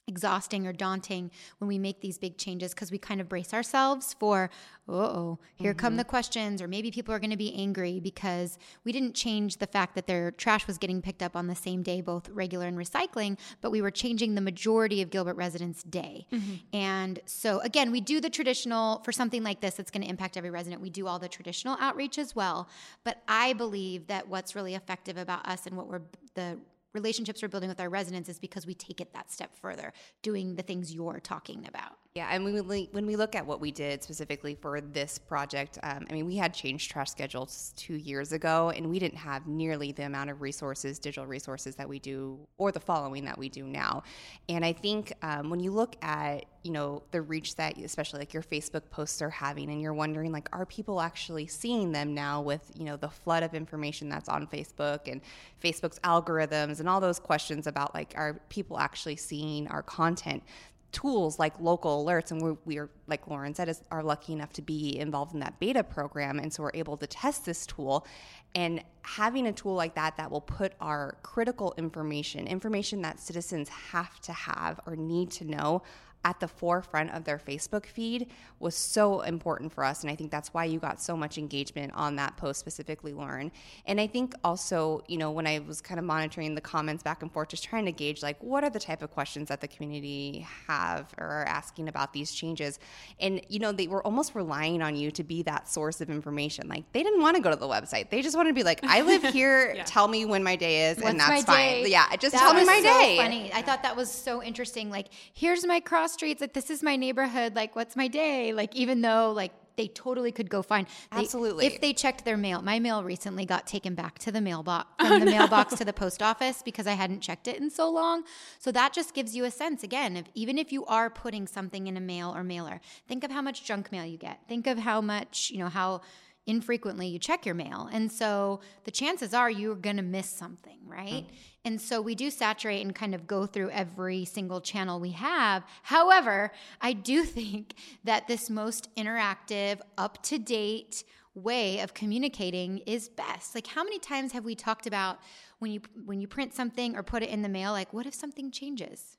exhausting 0.09 0.67
or 0.67 0.73
daunting 0.73 1.31
when 1.59 1.69
we 1.69 1.79
make 1.79 2.01
these 2.01 2.19
big 2.19 2.39
changes 2.39 2.75
because 2.75 2.91
we 2.91 2.99
kind 2.99 3.21
of 3.21 3.29
brace 3.29 3.53
ourselves 3.53 4.17
for 4.19 4.51
oh 4.89 5.39
here 5.57 5.73
mm-hmm. 5.73 5.79
come 5.79 5.97
the 5.97 6.05
questions 6.05 6.63
or 6.63 6.67
maybe 6.67 6.91
people 6.91 7.15
are 7.15 7.19
going 7.19 7.31
to 7.31 7.37
be 7.37 7.55
angry 7.55 8.01
because 8.01 8.59
we 8.85 8.91
didn't 8.91 9.15
change 9.15 9.59
the 9.59 9.67
fact 9.67 9.95
that 9.95 10.07
their 10.07 10.31
trash 10.31 10.67
was 10.67 10.79
getting 10.79 11.03
picked 11.03 11.23
up 11.23 11.37
on 11.37 11.47
the 11.47 11.55
same 11.55 11.83
day 11.83 12.01
both 12.01 12.29
regular 12.31 12.67
and 12.67 12.79
recycling 12.79 13.39
but 13.61 13.71
we 13.71 13.83
were 13.83 13.91
changing 13.91 14.35
the 14.35 14.41
majority 14.41 15.03
of 15.03 15.11
gilbert 15.11 15.35
residents 15.35 15.83
day 15.83 16.27
mm-hmm. 16.33 16.55
and 16.73 17.21
so 17.27 17.61
again 17.61 17.91
we 17.91 18.01
do 18.01 18.21
the 18.21 18.31
traditional 18.31 19.01
for 19.05 19.13
something 19.13 19.43
like 19.43 19.61
this 19.61 19.75
that's 19.75 19.91
going 19.91 20.03
to 20.03 20.09
impact 20.09 20.37
every 20.37 20.51
resident 20.51 20.81
we 20.81 20.91
do 20.91 21.07
all 21.07 21.19
the 21.19 21.29
traditional 21.29 21.77
outreach 21.81 22.19
as 22.19 22.35
well 22.35 22.69
but 23.05 23.23
i 23.29 23.53
believe 23.53 24.07
that 24.07 24.27
what's 24.27 24.55
really 24.55 24.75
effective 24.75 25.19
about 25.19 25.47
us 25.47 25.67
and 25.67 25.77
what 25.77 25.87
we're 25.87 26.01
the 26.35 26.59
relationships 26.95 27.43
we're 27.43 27.49
building 27.49 27.69
with 27.69 27.81
our 27.81 27.89
residents 27.89 28.29
is 28.29 28.39
because 28.39 28.67
we 28.67 28.75
take 28.75 29.01
it 29.01 29.13
that 29.13 29.31
step 29.31 29.55
further, 29.57 29.93
doing 30.23 30.57
the 30.57 30.63
things 30.63 30.95
you're 30.95 31.21
talking 31.21 31.67
about. 31.67 31.97
Yeah, 32.15 32.29
and 32.33 32.43
when 32.43 32.67
we, 32.67 32.89
when 32.91 33.07
we 33.07 33.15
look 33.15 33.37
at 33.37 33.47
what 33.47 33.61
we 33.61 33.71
did 33.71 34.03
specifically 34.03 34.57
for 34.61 34.81
this 34.81 35.19
project, 35.19 35.79
um, 35.85 36.05
I 36.11 36.15
mean, 36.15 36.27
we 36.27 36.37
had 36.37 36.53
changed 36.53 36.91
trash 36.91 37.11
schedules 37.11 37.73
two 37.77 37.95
years 37.95 38.33
ago, 38.33 38.71
and 38.71 38.91
we 38.91 38.99
didn't 38.99 39.19
have 39.19 39.47
nearly 39.47 39.93
the 39.93 40.05
amount 40.05 40.31
of 40.31 40.43
resources, 40.43 40.99
digital 40.99 41.27
resources 41.27 41.77
that 41.77 41.89
we 41.89 42.01
do, 42.01 42.39
or 42.57 42.73
the 42.73 42.81
following 42.81 43.25
that 43.27 43.39
we 43.39 43.49
do 43.49 43.65
now. 43.65 44.03
And 44.49 44.65
I 44.65 44.73
think 44.73 45.13
um, 45.23 45.49
when 45.49 45.61
you 45.61 45.71
look 45.71 45.97
at 46.03 46.47
you 46.65 46.73
know 46.73 47.03
the 47.13 47.23
reach 47.23 47.55
that 47.57 47.79
especially 47.79 48.19
like 48.19 48.35
your 48.35 48.43
facebook 48.43 48.83
posts 48.91 49.23
are 49.23 49.31
having 49.31 49.71
and 49.71 49.81
you're 49.81 49.95
wondering 49.95 50.33
like 50.33 50.49
are 50.53 50.67
people 50.67 51.01
actually 51.01 51.47
seeing 51.47 51.93
them 51.93 52.15
now 52.15 52.41
with 52.41 52.71
you 52.77 52.85
know 52.85 52.97
the 52.97 53.09
flood 53.09 53.43
of 53.43 53.55
information 53.55 54.09
that's 54.09 54.29
on 54.29 54.47
facebook 54.47 55.11
and 55.11 55.21
facebook's 55.63 55.99
algorithms 56.01 56.81
and 56.81 56.89
all 56.89 57.01
those 57.01 57.19
questions 57.19 57.67
about 57.67 57.95
like 57.95 58.13
are 58.17 58.41
people 58.49 58.79
actually 58.79 59.17
seeing 59.17 59.69
our 59.69 59.83
content 59.83 60.43
tools 60.91 61.39
like 61.39 61.59
local 61.61 62.05
alerts 62.05 62.31
and 62.31 62.41
we're, 62.41 62.57
we 62.65 62.79
are 62.79 62.89
like 63.07 63.27
lauren 63.29 63.55
said 63.55 63.69
is, 63.69 63.83
are 63.91 64.03
lucky 64.03 64.33
enough 64.33 64.53
to 64.53 64.63
be 64.63 64.99
involved 64.99 65.35
in 65.35 65.41
that 65.41 65.59
beta 65.61 65.85
program 65.85 66.39
and 66.39 66.53
so 66.53 66.63
we're 66.63 66.71
able 66.75 66.97
to 66.97 67.07
test 67.07 67.45
this 67.45 67.67
tool. 67.67 68.07
And 68.55 68.83
having 69.03 69.47
a 69.47 69.53
tool 69.53 69.75
like 69.75 69.95
that 69.95 70.17
that 70.17 70.31
will 70.31 70.41
put 70.41 70.73
our 70.81 71.19
critical 71.23 71.75
information 71.77 72.47
information 72.47 73.03
that 73.03 73.21
citizens 73.21 73.69
have 73.69 74.19
to 74.21 74.33
have 74.33 74.81
or 74.87 74.97
need 74.97 75.31
to 75.33 75.45
know 75.45 75.83
at 76.25 76.41
the 76.41 76.49
forefront 76.49 77.11
of 77.11 77.25
their 77.25 77.39
Facebook 77.39 77.87
feed 77.87 78.27
was 78.59 78.75
so 78.75 79.21
important 79.21 79.73
for 79.73 79.85
us. 79.85 80.03
And 80.03 80.11
I 80.11 80.17
think 80.17 80.31
that's 80.31 80.53
why 80.53 80.65
you 80.65 80.79
got 80.79 81.01
so 81.01 81.17
much 81.17 81.39
engagement 81.39 81.93
on 81.95 82.17
that 82.17 82.37
post 82.37 82.59
specifically, 82.59 83.13
Lauren. 83.13 83.53
And 83.87 84.01
I 84.01 84.09
think 84.09 84.35
also, 84.43 85.03
you 85.07 85.17
know, 85.17 85.31
when 85.31 85.47
I 85.47 85.61
was 85.61 85.81
kind 85.81 86.01
of 86.01 86.05
monitoring 86.05 86.55
the 86.55 86.61
comments 86.61 87.03
back 87.03 87.23
and 87.23 87.33
forth, 87.33 87.49
just 87.51 87.65
trying 87.65 87.85
to 87.85 87.93
gauge 87.93 88.23
like 88.23 88.43
what 88.43 88.65
are 88.65 88.71
the 88.71 88.81
type 88.81 89.03
of 89.03 89.11
questions 89.11 89.49
that 89.49 89.61
the 89.61 89.69
community 89.69 90.47
have 90.67 91.15
or 91.19 91.27
are 91.27 91.45
asking 91.45 91.89
about 91.89 92.13
these 92.13 92.33
changes. 92.33 92.81
And, 93.21 93.41
you 93.49 93.61
know, 93.61 93.71
they 93.71 93.87
were 93.87 94.05
almost 94.05 94.35
relying 94.35 94.83
on 94.83 94.97
you 94.97 95.11
to 95.13 95.23
be 95.23 95.43
that 95.45 95.69
source 95.69 96.01
of 96.01 96.11
information. 96.11 96.69
Like 96.69 96.91
they 96.93 97.05
didn't 97.05 97.21
want 97.21 97.37
to 97.37 97.43
go 97.43 97.51
to 97.51 97.57
the 97.57 97.69
website. 97.69 98.11
They 98.11 98.23
just 98.23 98.37
wanted 98.37 98.51
to 98.51 98.55
be 98.55 98.65
like, 98.65 98.81
I 98.83 99.03
live 99.03 99.23
here, 99.33 99.75
yeah. 99.77 99.85
tell 99.85 100.09
me 100.09 100.25
when 100.25 100.43
my 100.43 100.57
day 100.57 100.91
is, 100.91 100.97
What's 100.97 101.11
and 101.11 101.21
that's 101.21 101.45
fine. 101.45 101.89
Yeah, 101.89 102.15
just 102.17 102.33
that 102.33 102.41
tell 102.41 102.55
me 102.55 102.65
my 102.65 102.81
so 102.83 103.01
day. 103.01 103.17
Funny. 103.19 103.53
I 103.53 103.63
thought 103.63 103.85
that 103.85 103.95
was 103.95 104.11
so 104.11 104.43
interesting. 104.43 104.91
Like, 104.91 105.09
here's 105.33 105.65
my 105.65 105.79
cross 105.81 106.08
streets. 106.09 106.41
Like, 106.41 106.53
this 106.53 106.71
is 106.71 106.83
my 106.83 106.97
neighborhood. 106.97 107.55
Like, 107.55 107.77
what's 107.77 107.97
my 107.97 108.09
day? 108.09 108.53
Like, 108.53 108.75
even 108.75 109.01
though 109.01 109.33
like 109.33 109.53
they 109.79 109.89
totally 109.89 110.33
could 110.33 110.51
go 110.51 110.61
find 110.61 110.87
they, 111.13 111.21
absolutely 111.21 111.65
if 111.65 111.81
they 111.81 111.95
checked 111.95 112.25
their 112.25 112.37
mail. 112.37 112.61
My 112.61 112.81
mail 112.81 113.03
recently 113.05 113.47
got 113.47 113.67
taken 113.67 113.95
back 113.95 114.19
to 114.19 114.33
the 114.33 114.41
mailbox 114.41 114.89
from 114.99 115.13
oh, 115.13 115.19
the 115.21 115.25
no. 115.25 115.31
mailbox 115.31 115.77
to 115.77 115.85
the 115.85 115.93
post 115.93 116.21
office 116.21 116.63
because 116.63 116.87
I 116.87 116.93
hadn't 116.93 117.21
checked 117.21 117.49
it 117.49 117.59
in 117.59 117.71
so 117.71 117.89
long. 117.89 118.25
So 118.59 118.73
that 118.73 118.93
just 118.93 119.15
gives 119.15 119.35
you 119.35 119.45
a 119.45 119.51
sense 119.51 119.83
again 119.85 120.17
of 120.17 120.27
even 120.35 120.59
if 120.59 120.73
you 120.73 120.85
are 120.87 121.09
putting 121.09 121.47
something 121.47 121.87
in 121.87 121.97
a 121.97 122.01
mail 122.01 122.35
or 122.37 122.43
mailer, 122.43 122.81
think 123.07 123.25
of 123.25 123.31
how 123.31 123.41
much 123.41 123.65
junk 123.65 123.91
mail 123.93 124.05
you 124.05 124.19
get. 124.19 124.41
Think 124.49 124.67
of 124.67 124.79
how 124.79 125.01
much 125.01 125.51
you 125.51 125.59
know 125.59 125.69
how 125.69 126.03
infrequently 126.49 127.07
you 127.07 127.19
check 127.19 127.47
your 127.47 127.55
mail. 127.55 127.89
And 127.93 128.11
so 128.11 128.61
the 128.85 128.91
chances 128.91 129.35
are 129.35 129.51
you're 129.51 129.75
going 129.77 129.99
to 129.99 130.03
miss 130.03 130.29
something, 130.29 130.79
right? 130.87 131.27
Mm. 131.29 131.37
And 131.65 131.81
so 131.81 132.01
we 132.01 132.15
do 132.15 132.31
saturate 132.31 132.85
and 132.85 132.95
kind 132.95 133.15
of 133.15 133.27
go 133.27 133.45
through 133.45 133.71
every 133.71 134.25
single 134.25 134.61
channel 134.61 134.99
we 134.99 135.11
have. 135.11 135.63
However, 135.83 136.51
I 136.81 136.95
do 136.95 137.23
think 137.39 137.75
that 138.03 138.27
this 138.27 138.49
most 138.49 138.89
interactive, 138.97 139.81
up 139.99 140.23
to 140.25 140.39
date 140.39 141.05
way 141.35 141.81
of 141.81 141.95
communicating 141.95 142.79
is 142.79 143.09
best. 143.09 143.55
Like 143.55 143.67
how 143.67 143.85
many 143.85 143.99
times 143.99 144.33
have 144.33 144.45
we 144.45 144.55
talked 144.55 144.87
about 144.87 145.19
when 145.59 145.71
you 145.71 145.81
when 146.05 146.21
you 146.21 146.27
print 146.27 146.55
something 146.55 146.97
or 146.97 147.03
put 147.03 147.23
it 147.23 147.29
in 147.29 147.43
the 147.43 147.49
mail 147.49 147.73
like 147.73 147.93
what 147.93 148.07
if 148.07 148.15
something 148.15 148.51
changes? 148.51 149.19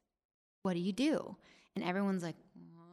What 0.63 0.73
do 0.73 0.79
you 0.79 0.91
do? 0.91 1.37
And 1.75 1.85
everyone's 1.85 2.23
like, 2.23 2.35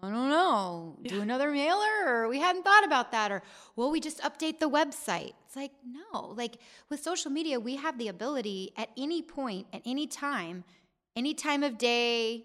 I 0.03 0.11
don't 0.11 0.29
know, 0.29 0.97
do 1.03 1.21
another 1.21 1.51
mailer 1.51 2.05
or 2.07 2.29
we 2.29 2.39
hadn't 2.39 2.63
thought 2.63 2.85
about 2.85 3.13
that 3.13 3.33
or 3.33 3.43
well 3.77 3.91
we 3.91 4.01
just 4.01 4.21
update 4.21 4.61
the 4.61 4.69
website. 4.69 5.33
It's 5.47 5.57
like 5.57 5.73
no, 5.85 6.35
like 6.37 6.59
with 6.91 7.03
social 7.03 7.31
media 7.31 7.59
we 7.59 7.77
have 7.77 7.99
the 7.99 8.09
ability 8.09 8.73
at 8.77 8.91
any 8.97 9.23
point 9.23 9.67
at 9.73 9.83
any 9.85 10.07
time, 10.07 10.65
any 11.17 11.35
time 11.35 11.63
of 11.63 11.79
day, 11.79 12.45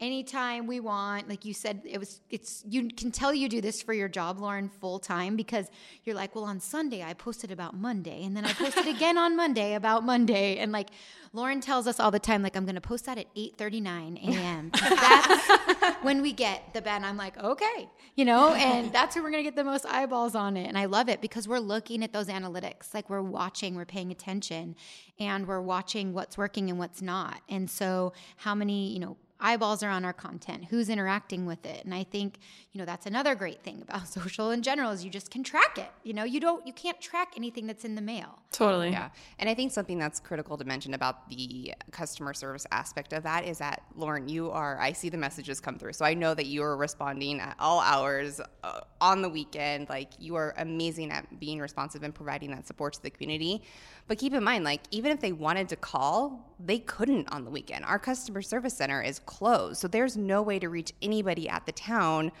anytime 0.00 0.68
we 0.68 0.78
want 0.78 1.28
like 1.28 1.44
you 1.44 1.52
said 1.52 1.80
it 1.84 1.98
was 1.98 2.20
it's 2.30 2.62
you 2.68 2.88
can 2.88 3.10
tell 3.10 3.34
you 3.34 3.48
do 3.48 3.60
this 3.60 3.82
for 3.82 3.92
your 3.92 4.08
job 4.08 4.38
lauren 4.38 4.68
full 4.68 5.00
time 5.00 5.34
because 5.34 5.70
you're 6.04 6.14
like 6.14 6.36
well 6.36 6.44
on 6.44 6.60
sunday 6.60 7.02
i 7.02 7.12
posted 7.12 7.50
about 7.50 7.76
monday 7.76 8.22
and 8.24 8.36
then 8.36 8.44
i 8.44 8.52
posted 8.52 8.86
again 8.94 9.18
on 9.18 9.36
monday 9.36 9.74
about 9.74 10.04
monday 10.04 10.58
and 10.58 10.70
like 10.70 10.90
lauren 11.32 11.60
tells 11.60 11.88
us 11.88 11.98
all 11.98 12.12
the 12.12 12.18
time 12.18 12.42
like 12.42 12.54
i'm 12.54 12.64
to 12.76 12.80
post 12.80 13.06
that 13.06 13.18
at 13.18 13.26
8.39 13.34 14.28
a.m 14.28 14.70
that's 14.80 16.02
when 16.04 16.22
we 16.22 16.32
get 16.32 16.72
the 16.74 16.80
ben 16.80 17.04
i'm 17.04 17.16
like 17.16 17.36
okay 17.42 17.88
you 18.14 18.24
know 18.24 18.52
and 18.54 18.92
that's 18.92 19.16
when 19.16 19.24
we're 19.24 19.32
to 19.32 19.42
get 19.42 19.56
the 19.56 19.64
most 19.64 19.84
eyeballs 19.86 20.36
on 20.36 20.56
it 20.56 20.68
and 20.68 20.78
i 20.78 20.84
love 20.84 21.08
it 21.08 21.20
because 21.20 21.48
we're 21.48 21.58
looking 21.58 22.04
at 22.04 22.12
those 22.12 22.28
analytics 22.28 22.94
like 22.94 23.10
we're 23.10 23.20
watching 23.20 23.74
we're 23.74 23.84
paying 23.84 24.12
attention 24.12 24.76
and 25.18 25.48
we're 25.48 25.60
watching 25.60 26.12
what's 26.12 26.38
working 26.38 26.70
and 26.70 26.78
what's 26.78 27.02
not 27.02 27.40
and 27.48 27.68
so 27.68 28.12
how 28.36 28.54
many 28.54 28.92
you 28.92 29.00
know 29.00 29.16
eyeballs 29.40 29.82
are 29.82 29.90
on 29.90 30.04
our 30.04 30.12
content 30.12 30.66
who's 30.66 30.88
interacting 30.88 31.46
with 31.46 31.64
it. 31.64 31.84
And 31.84 31.94
i 31.94 32.04
think 32.04 32.38
you 32.72 32.78
know 32.78 32.84
that's 32.84 33.06
another 33.06 33.34
great 33.34 33.62
thing 33.62 33.82
about 33.82 34.08
social 34.18 34.50
in 34.50 34.62
general 34.62 34.90
is 34.90 35.04
you 35.04 35.10
just 35.10 35.30
can 35.30 35.42
track 35.42 35.78
it. 35.78 35.90
You 36.02 36.12
know 36.12 36.24
you 36.24 36.40
don't 36.40 36.66
you 36.66 36.72
can't 36.72 37.00
track 37.00 37.32
anything 37.36 37.66
that's 37.66 37.84
in 37.84 37.94
the 37.94 38.02
mail. 38.02 38.40
Totally. 38.52 38.90
Yeah. 38.90 39.10
And 39.38 39.48
i 39.48 39.54
think 39.54 39.72
something 39.72 39.98
that's 39.98 40.20
critical 40.20 40.56
to 40.58 40.64
mention 40.64 40.94
about 40.94 41.28
the 41.28 41.74
customer 41.90 42.34
service 42.34 42.66
aspect 42.72 43.12
of 43.12 43.22
that 43.22 43.44
is 43.44 43.58
that 43.58 43.82
lauren 43.96 44.28
you 44.28 44.50
are 44.50 44.78
i 44.80 44.92
see 44.92 45.08
the 45.08 45.18
messages 45.18 45.60
come 45.60 45.78
through. 45.78 45.92
So 45.92 46.04
i 46.04 46.14
know 46.14 46.34
that 46.34 46.46
you 46.46 46.62
are 46.62 46.76
responding 46.76 47.40
at 47.40 47.56
all 47.58 47.80
hours 47.80 48.40
uh, 48.62 48.80
on 49.00 49.22
the 49.22 49.28
weekend. 49.28 49.88
Like 49.88 50.12
you 50.18 50.34
are 50.34 50.54
amazing 50.58 51.10
at 51.10 51.38
being 51.40 51.60
responsive 51.60 52.02
and 52.02 52.14
providing 52.14 52.50
that 52.52 52.66
support 52.66 52.94
to 52.94 53.02
the 53.02 53.10
community. 53.10 53.62
But 54.06 54.18
keep 54.18 54.32
in 54.32 54.42
mind, 54.42 54.64
like, 54.64 54.82
even 54.90 55.12
if 55.12 55.20
they 55.20 55.32
wanted 55.32 55.68
to 55.68 55.76
call, 55.76 56.54
they 56.58 56.78
couldn't 56.78 57.30
on 57.30 57.44
the 57.44 57.50
weekend. 57.50 57.84
Our 57.84 57.98
customer 57.98 58.40
service 58.42 58.74
center 58.74 59.02
is 59.02 59.18
closed. 59.28 59.78
So 59.78 59.86
there's 59.86 60.16
no 60.16 60.40
way 60.42 60.58
to 60.58 60.68
reach 60.70 60.92
anybody 61.02 61.48
at 61.48 61.66
the 61.66 61.72
town 61.72 62.32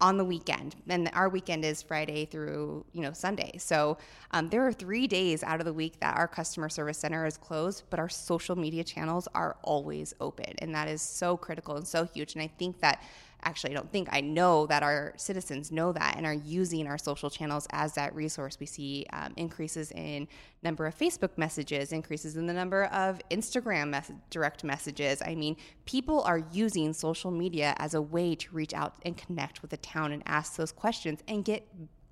on 0.00 0.16
the 0.16 0.24
weekend. 0.24 0.74
And 0.88 1.10
our 1.12 1.28
weekend 1.28 1.62
is 1.62 1.82
friday 1.82 2.24
through 2.24 2.86
you 2.92 3.02
know 3.02 3.12
sunday. 3.12 3.52
So 3.58 3.98
um, 4.30 4.48
there 4.48 4.66
are 4.66 4.72
three 4.72 5.06
days 5.06 5.42
out 5.42 5.60
of 5.60 5.66
the 5.66 5.74
week 5.74 6.00
that 6.00 6.16
our 6.16 6.26
customer 6.26 6.70
service 6.70 6.96
center 6.96 7.26
is 7.26 7.36
closed 7.36 7.84
but 7.90 8.00
our 8.00 8.08
social 8.08 8.56
media 8.56 8.82
channels 8.82 9.28
are 9.34 9.58
always 9.62 10.14
open. 10.18 10.54
And 10.58 10.74
that 10.74 10.88
is 10.88 11.02
so 11.02 11.36
critical 11.36 11.76
and 11.76 11.86
so 11.86 12.04
huge. 12.06 12.32
And 12.32 12.42
i 12.42 12.50
think 12.58 12.80
that 12.80 13.02
actually, 13.42 13.72
I 13.72 13.74
don't 13.74 13.90
think 13.90 14.08
I 14.10 14.20
know 14.20 14.66
that 14.66 14.82
our 14.82 15.14
citizens 15.16 15.70
know 15.70 15.92
that 15.92 16.16
and 16.16 16.26
are 16.26 16.34
using 16.34 16.86
our 16.86 16.98
social 16.98 17.30
channels 17.30 17.66
as 17.70 17.94
that 17.94 18.14
resource. 18.14 18.58
We 18.60 18.66
see 18.66 19.06
um, 19.12 19.32
increases 19.36 19.90
in 19.92 20.28
number 20.62 20.86
of 20.86 20.96
Facebook 20.96 21.36
messages, 21.36 21.92
increases 21.92 22.36
in 22.36 22.46
the 22.46 22.52
number 22.52 22.84
of 22.86 23.20
Instagram 23.30 23.90
mes- 23.90 24.12
direct 24.30 24.64
messages. 24.64 25.22
I 25.24 25.34
mean, 25.34 25.56
people 25.84 26.22
are 26.22 26.42
using 26.52 26.92
social 26.92 27.30
media 27.30 27.74
as 27.78 27.94
a 27.94 28.02
way 28.02 28.34
to 28.34 28.54
reach 28.54 28.74
out 28.74 28.94
and 29.02 29.16
connect 29.16 29.62
with 29.62 29.70
the 29.70 29.78
town 29.78 30.12
and 30.12 30.22
ask 30.26 30.56
those 30.56 30.72
questions 30.72 31.20
and 31.28 31.44
get 31.44 31.66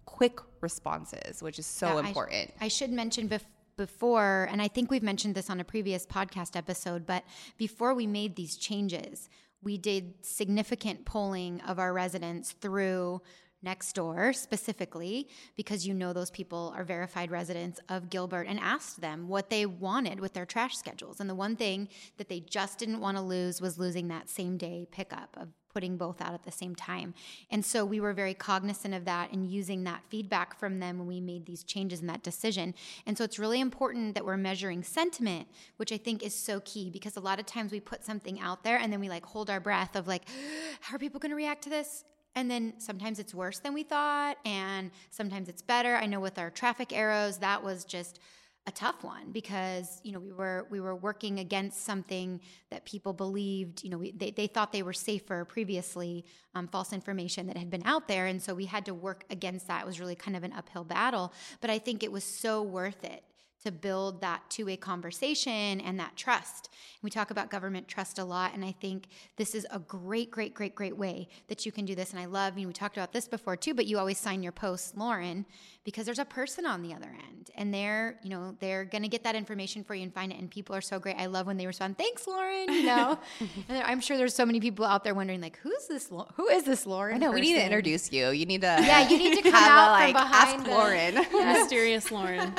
quick 0.05 0.41
responses, 0.61 1.43
which 1.43 1.59
is 1.59 1.67
so 1.67 2.01
yeah, 2.01 2.09
important. 2.09 2.51
I, 2.61 2.65
sh- 2.65 2.67
I 2.67 2.69
should 2.69 2.91
mention 2.91 3.29
before 3.29 3.49
before, 3.79 4.47
and 4.51 4.61
I 4.61 4.69
think 4.69 4.91
we've 4.91 5.03
mentioned 5.03 5.35
this 5.35 5.49
on 5.49 5.61
a 5.61 5.65
previous 5.65 6.05
podcast 6.05 6.55
episode, 6.57 7.07
but 7.07 7.25
before 7.57 7.95
we 7.95 8.07
made 8.07 8.37
these 8.37 8.57
changes, 8.57 9.31
we 9.63 9.79
did 9.79 10.15
significant 10.25 11.05
polling 11.05 11.61
of 11.63 11.79
our 11.79 11.93
residents 11.93 12.53
through 12.53 13.21
Nextdoor 13.65 14.37
specifically 14.37 15.29
because 15.57 15.87
you 15.87 15.93
know 15.93 16.13
those 16.13 16.31
people 16.31 16.73
are 16.77 16.85
verified 16.85 17.31
residents 17.31 17.81
of 17.89 18.09
Gilbert 18.09 18.47
and 18.49 18.61
asked 18.61 19.01
them 19.01 19.27
what 19.27 19.51
they 19.51 19.67
wanted 19.67 20.21
with 20.21 20.33
their 20.33 20.47
trash 20.47 20.77
schedules. 20.77 21.19
And 21.19 21.29
the 21.29 21.35
one 21.35 21.57
thing 21.57 21.89
that 22.19 22.29
they 22.29 22.41
just 22.41 22.79
didn't 22.79 23.01
want 23.01 23.17
to 23.17 23.23
lose 23.23 23.61
was 23.61 23.79
losing 23.79 24.09
that 24.09 24.29
same 24.31 24.59
day 24.59 24.87
pickup 24.91 25.37
of 25.41 25.49
putting 25.73 25.97
both 25.97 26.21
out 26.21 26.35
at 26.35 26.45
the 26.45 26.51
same 26.51 26.75
time. 26.75 27.15
And 27.51 27.65
so 27.65 27.85
we 27.85 28.01
were 28.01 28.13
very 28.13 28.35
cognizant 28.35 28.95
of 28.95 29.05
that 29.05 29.33
and 29.33 29.47
using 29.47 29.85
that 29.85 30.03
feedback 30.09 30.59
from 30.59 30.81
them 30.81 30.99
when 30.99 31.07
we 31.07 31.21
made 31.21 31.47
these 31.47 31.65
changes 31.65 32.01
in 32.01 32.07
that 32.07 32.23
decision. 32.23 32.75
And 33.07 33.17
so 33.17 33.25
it's 33.25 33.39
really 33.39 33.61
important 33.61 34.15
that 34.15 34.25
we're 34.25 34.37
measuring 34.37 34.83
sentiment, 34.83 35.49
which 35.77 35.93
I 35.93 35.97
think 35.97 36.23
is 36.23 36.35
so 36.35 36.61
key 36.61 36.91
because 36.91 37.17
a 37.17 37.21
lot 37.21 37.39
of 37.39 37.47
times 37.47 37.73
we 37.73 37.81
put 37.81 38.05
something 38.05 38.41
out 38.41 38.65
there 38.65 38.79
and 38.79 38.93
then 38.93 39.01
we 39.01 39.09
like 39.09 39.25
hold 39.25 39.51
our 39.51 39.61
breath 39.61 39.97
of 39.97 40.07
like, 40.07 40.25
how 40.81 40.97
are 40.97 40.99
people 40.99 41.21
going 41.21 41.31
to 41.31 41.37
react 41.37 41.63
to 41.65 41.71
this? 41.71 42.05
And 42.35 42.51
then 42.51 42.75
sometimes 42.79 43.19
it's 43.19 43.35
worse 43.35 43.59
than 43.59 43.75
we 43.75 43.83
thought, 43.83 44.37
and 44.45 44.93
sometimes 45.11 45.49
it's 45.49 45.63
better. 45.63 45.97
I 45.97 46.07
know 46.07 46.21
with 46.21 46.39
our 46.39 46.51
traffic 46.51 46.93
arrows, 46.93 47.39
that 47.39 47.65
was 47.65 47.85
just 47.85 48.21
a 48.69 48.71
tough 48.71 49.03
one 49.03 49.33
because 49.33 50.01
you 50.05 50.13
know 50.13 50.21
we 50.21 50.31
were 50.31 50.67
we 50.71 50.79
were 50.79 50.95
working 50.95 51.39
against 51.39 51.85
something 51.85 52.41
that 52.71 52.85
people 52.85 53.13
believed 53.13 53.83
you 53.83 53.91
know 53.91 53.99
we, 53.99 54.13
they, 54.13 54.31
they 54.31 54.47
thought 54.47 54.73
they 54.73 54.83
were 54.83 54.93
safer 54.93 55.45
previously 55.45 56.25
um, 56.55 56.69
false 56.69 56.93
information 56.93 57.47
that 57.47 57.57
had 57.57 57.71
been 57.71 57.83
out 57.85 58.09
there. 58.09 58.27
And 58.27 58.43
so 58.43 58.55
we 58.55 58.67
had 58.67 58.85
to 58.87 58.95
work 58.95 59.25
against 59.31 59.69
that. 59.69 59.83
It 59.83 59.87
was 59.87 59.99
really 59.99 60.15
kind 60.15 60.37
of 60.37 60.45
an 60.45 60.53
uphill 60.53 60.85
battle 60.85 61.33
but 61.61 61.71
i 61.71 61.79
think 61.79 62.03
it 62.03 62.13
was 62.13 62.25
so 62.25 62.63
worth 62.63 63.05
it 63.05 63.23
to 63.65 63.73
build 63.73 64.21
that 64.21 64.43
two 64.49 64.67
way 64.67 64.77
conversation 64.77 65.81
and 65.81 65.99
that 65.99 66.17
trust. 66.17 66.69
We 67.03 67.11
talk 67.11 67.31
about 67.31 67.51
government 67.51 67.89
trust 67.89 68.19
a 68.19 68.25
lot, 68.25 68.55
and 68.55 68.65
I 68.65 68.73
think 68.73 69.09
this 69.37 69.55
is 69.55 69.67
a 69.71 69.79
great, 69.79 70.31
great, 70.31 70.55
great, 70.55 70.75
great 70.75 70.97
way 70.97 71.29
that 71.49 71.65
you 71.67 71.73
can 71.73 71.85
do 71.85 71.95
this. 71.95 72.11
And 72.11 72.21
I 72.21 72.27
love, 72.27 72.57
you 72.57 72.65
know, 72.65 72.69
we 72.69 72.73
talked 72.73 72.97
about 72.97 73.13
this 73.13 73.29
before 73.29 73.57
too, 73.57 73.75
but 73.75 73.87
you 73.87 73.99
always 73.99 74.19
sign 74.19 74.43
your 74.43 74.53
posts, 74.53 74.93
Lauren, 74.97 75.47
because 75.85 76.07
there's 76.07 76.19
a 76.19 76.25
person 76.25 76.67
on 76.67 76.83
the 76.83 76.93
other 76.93 77.15
end, 77.29 77.51
and 77.55 77.73
they're, 77.73 78.19
you 78.23 78.31
know, 78.31 78.57
they're 78.61 78.85
going 78.85 79.03
to 79.03 79.09
get 79.09 79.25
that 79.25 79.35
information 79.35 79.85
for 79.85 79.95
you 79.95 80.03
and 80.03 80.13
find 80.13 80.33
it. 80.33 80.39
And 80.39 80.51
people 80.51 80.75
are 80.75 80.81
so 80.81 80.99
great. 80.99 81.17
I 81.17 81.27
love 81.27 81.47
when 81.47 81.57
they 81.57 81.67
respond, 81.67 81.99
"Thanks, 81.99 82.27
Lauren." 82.27 82.73
You 82.73 82.85
know, 82.85 83.19
and 83.69 83.83
I'm 83.83 84.01
sure 84.01 84.17
there's 84.17 84.35
so 84.35 84.45
many 84.45 84.61
people 84.61 84.85
out 84.85 85.05
there 85.05 85.15
wondering, 85.15 85.41
like, 85.41 85.59
who's 85.59 85.87
this? 85.89 86.11
Who 86.35 86.49
is 86.49 86.65
this 86.65 86.87
Lauren? 86.87 87.17
I 87.17 87.19
know 87.19 87.31
person? 87.31 87.41
we 87.41 87.53
need 87.53 87.59
to 87.59 87.65
introduce 87.65 88.13
you. 88.13 88.31
You 88.31 88.47
need 88.47 88.61
to, 88.63 88.67
yeah, 88.67 89.09
you 89.09 89.19
need 89.19 89.43
to 89.43 89.43
come 89.51 89.55
out 89.55 89.89
a, 89.89 89.93
like 89.93 90.15
from 90.15 90.25
behind 90.25 90.61
ask 90.61 90.65
the, 90.65 90.71
Lauren. 90.71 91.15
Mysterious 91.61 92.11
Lauren. 92.11 92.55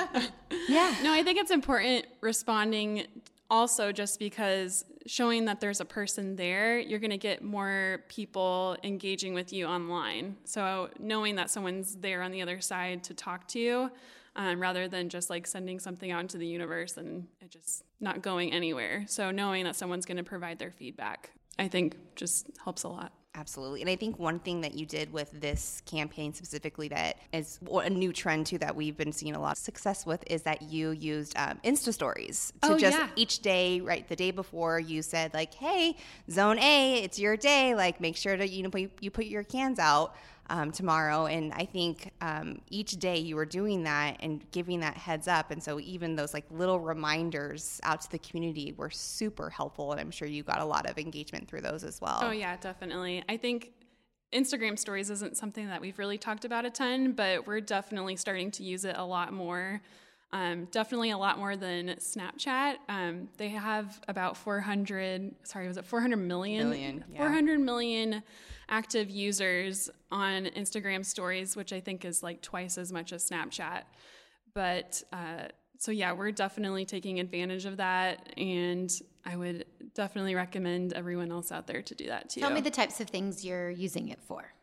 Yeah. 0.70 0.96
No, 1.04 1.12
I 1.12 1.24
think 1.24 1.40
it's 1.40 1.52
important 1.52 2.06
responding 2.22 3.08
also 3.50 3.92
just 3.92 4.20
because 4.20 4.86
showing 5.08 5.46
that 5.46 5.60
there's 5.60 5.80
a 5.80 5.86
person 5.86 6.36
there, 6.36 6.78
you're 6.78 7.00
going 7.00 7.10
to 7.10 7.18
get 7.18 7.44
more 7.44 8.04
people 8.10 8.78
engaging 8.84 9.34
with 9.34 9.52
you 9.52 9.66
online. 9.66 10.38
So 10.46 10.90
knowing 11.00 11.36
that 11.36 11.50
someone's 11.50 11.96
there 11.96 12.22
on 12.22 12.32
the 12.32 12.42
other 12.42 12.62
side 12.62 13.04
to 13.06 13.14
talk 13.14 13.48
to 13.50 13.60
you, 13.60 13.92
um, 14.36 14.62
rather 14.62 14.88
than 14.88 15.10
just 15.10 15.30
like 15.30 15.48
sending 15.48 15.80
something 15.80 16.12
out 16.12 16.22
into 16.22 16.38
the 16.38 16.46
universe 16.46 16.98
and 16.98 17.28
it 17.42 17.50
just 17.50 17.84
not 18.00 18.22
going 18.22 18.54
anywhere. 18.54 19.04
So 19.08 19.32
knowing 19.32 19.66
that 19.66 19.76
someone's 19.76 20.06
going 20.06 20.18
to 20.18 20.24
provide 20.24 20.60
their 20.60 20.72
feedback, 20.72 21.32
I 21.58 21.68
think 21.68 21.98
just 22.16 22.48
helps 22.64 22.84
a 22.84 22.90
lot. 22.90 23.12
Absolutely. 23.40 23.80
And 23.80 23.90
I 23.90 23.96
think 23.96 24.20
one 24.20 24.40
thing 24.40 24.60
that 24.62 24.74
you 24.74 24.86
did 24.86 25.14
with 25.14 25.32
this 25.40 25.82
campaign 25.86 26.34
specifically 26.34 26.90
that 26.90 27.18
is 27.32 27.58
a 27.72 27.90
new 27.90 28.12
trend 28.12 28.48
too 28.48 28.58
that 28.58 28.76
we've 28.76 28.98
been 28.98 29.14
seeing 29.14 29.34
a 29.34 29.40
lot 29.40 29.54
of 29.54 29.58
success 29.58 30.06
with 30.06 30.22
is 30.28 30.42
that 30.42 30.62
you 30.64 30.92
used 30.92 31.38
um, 31.38 31.58
Insta 31.64 31.94
stories 31.94 32.52
to 32.64 32.74
Oh, 32.74 32.78
just 32.78 32.98
yeah. 32.98 33.08
each 33.16 33.40
day, 33.40 33.80
right? 33.80 34.06
The 34.08 34.16
day 34.18 34.32
before 34.32 34.78
you 34.80 35.02
said 35.02 35.34
like, 35.34 35.54
hey, 35.54 35.96
zone 36.30 36.60
A, 36.60 36.96
it's 37.02 37.18
your 37.18 37.38
day. 37.38 37.76
Like 37.76 38.02
make 38.02 38.18
sure 38.18 38.36
that 38.36 38.50
you 38.50 38.64
know, 38.64 38.72
you 39.00 39.10
put 39.10 39.26
your 39.26 39.44
cans 39.44 39.80
out. 39.80 40.16
Um, 40.52 40.72
tomorrow. 40.72 41.28
And 41.28 41.54
I 41.54 41.66
think 41.66 42.12
um, 42.22 42.60
each 42.72 42.94
day 42.94 43.20
you 43.20 43.36
were 43.36 43.46
doing 43.46 43.84
that 43.84 44.18
and 44.22 44.44
giving 44.52 44.80
that 44.80 44.98
heads 44.98 45.28
up. 45.28 45.52
And 45.52 45.62
so 45.62 45.80
even 45.80 46.16
those 46.16 46.34
like 46.34 46.46
little 46.50 46.80
reminders 46.80 47.80
out 47.84 48.02
to 48.02 48.10
the 48.10 48.18
community 48.18 48.74
were 48.76 48.90
super 48.90 49.52
helpful. 49.52 49.92
And 49.92 50.02
I'm 50.02 50.10
sure 50.10 50.28
you 50.28 50.42
got 50.42 50.60
a 50.60 50.66
lot 50.66 50.90
of 50.90 50.98
engagement 50.98 51.48
through 51.48 51.62
those 51.62 51.84
as 51.84 52.02
well. 52.02 52.20
Oh, 52.24 52.32
yeah, 52.32 52.58
definitely. 52.58 53.24
I 53.30 53.38
think 53.38 53.74
Instagram 54.34 54.78
stories 54.78 55.10
isn't 55.10 55.38
something 55.38 55.68
that 55.68 55.82
we've 55.82 56.00
really 56.00 56.18
talked 56.18 56.46
about 56.46 56.66
a 56.66 56.72
ton, 56.72 57.12
but 57.12 57.46
we're 57.46 57.62
definitely 57.62 58.16
starting 58.16 58.50
to 58.52 58.64
use 58.64 58.86
it 58.86 58.96
a 58.98 59.06
lot 59.06 59.32
more. 59.32 59.82
Um, 60.32 60.66
definitely 60.66 61.10
a 61.10 61.18
lot 61.18 61.40
more 61.40 61.56
than 61.56 61.88
Snapchat. 62.00 62.76
Um, 62.88 63.30
they 63.38 63.50
have 63.50 64.00
about 64.08 64.38
400, 64.38 65.34
sorry, 65.44 65.68
was 65.68 65.78
it 65.78 65.86
400 65.86 66.18
million? 66.18 66.70
Million, 66.70 67.04
yeah. 67.12 67.18
400 67.18 67.60
million 67.60 68.22
active 68.70 69.10
users 69.10 69.90
on 70.12 70.46
Instagram 70.46 71.04
stories, 71.04 71.56
which 71.56 71.74
I 71.74 71.80
think 71.80 72.06
is 72.06 72.22
like 72.22 72.42
twice 72.42 72.78
as 72.78 72.92
much 72.92 73.12
as 73.12 73.28
Snapchat. 73.28 73.84
But 74.54 75.02
uh, 75.12 75.48
so, 75.80 75.92
yeah, 75.92 76.12
we're 76.12 76.32
definitely 76.32 76.86
taking 76.86 77.20
advantage 77.20 77.66
of 77.66 77.78
that. 77.78 78.32
And 78.38 78.92
I 79.26 79.36
would 79.36 79.66
definitely 79.96 80.36
recommend 80.36 80.94
everyone 80.94 81.32
else 81.32 81.52
out 81.52 81.66
there 81.66 81.82
to 81.82 81.96
do 81.96 82.08
that 82.08 82.30
too. 82.30 82.42
Tell 82.42 82.52
me 82.52 82.62
the 82.62 82.70
types 82.70 83.00
of 83.00 83.10
things 83.10 83.44
you're 83.44 83.72
using 83.72 84.10
it 84.10 84.22
for. 84.22 84.54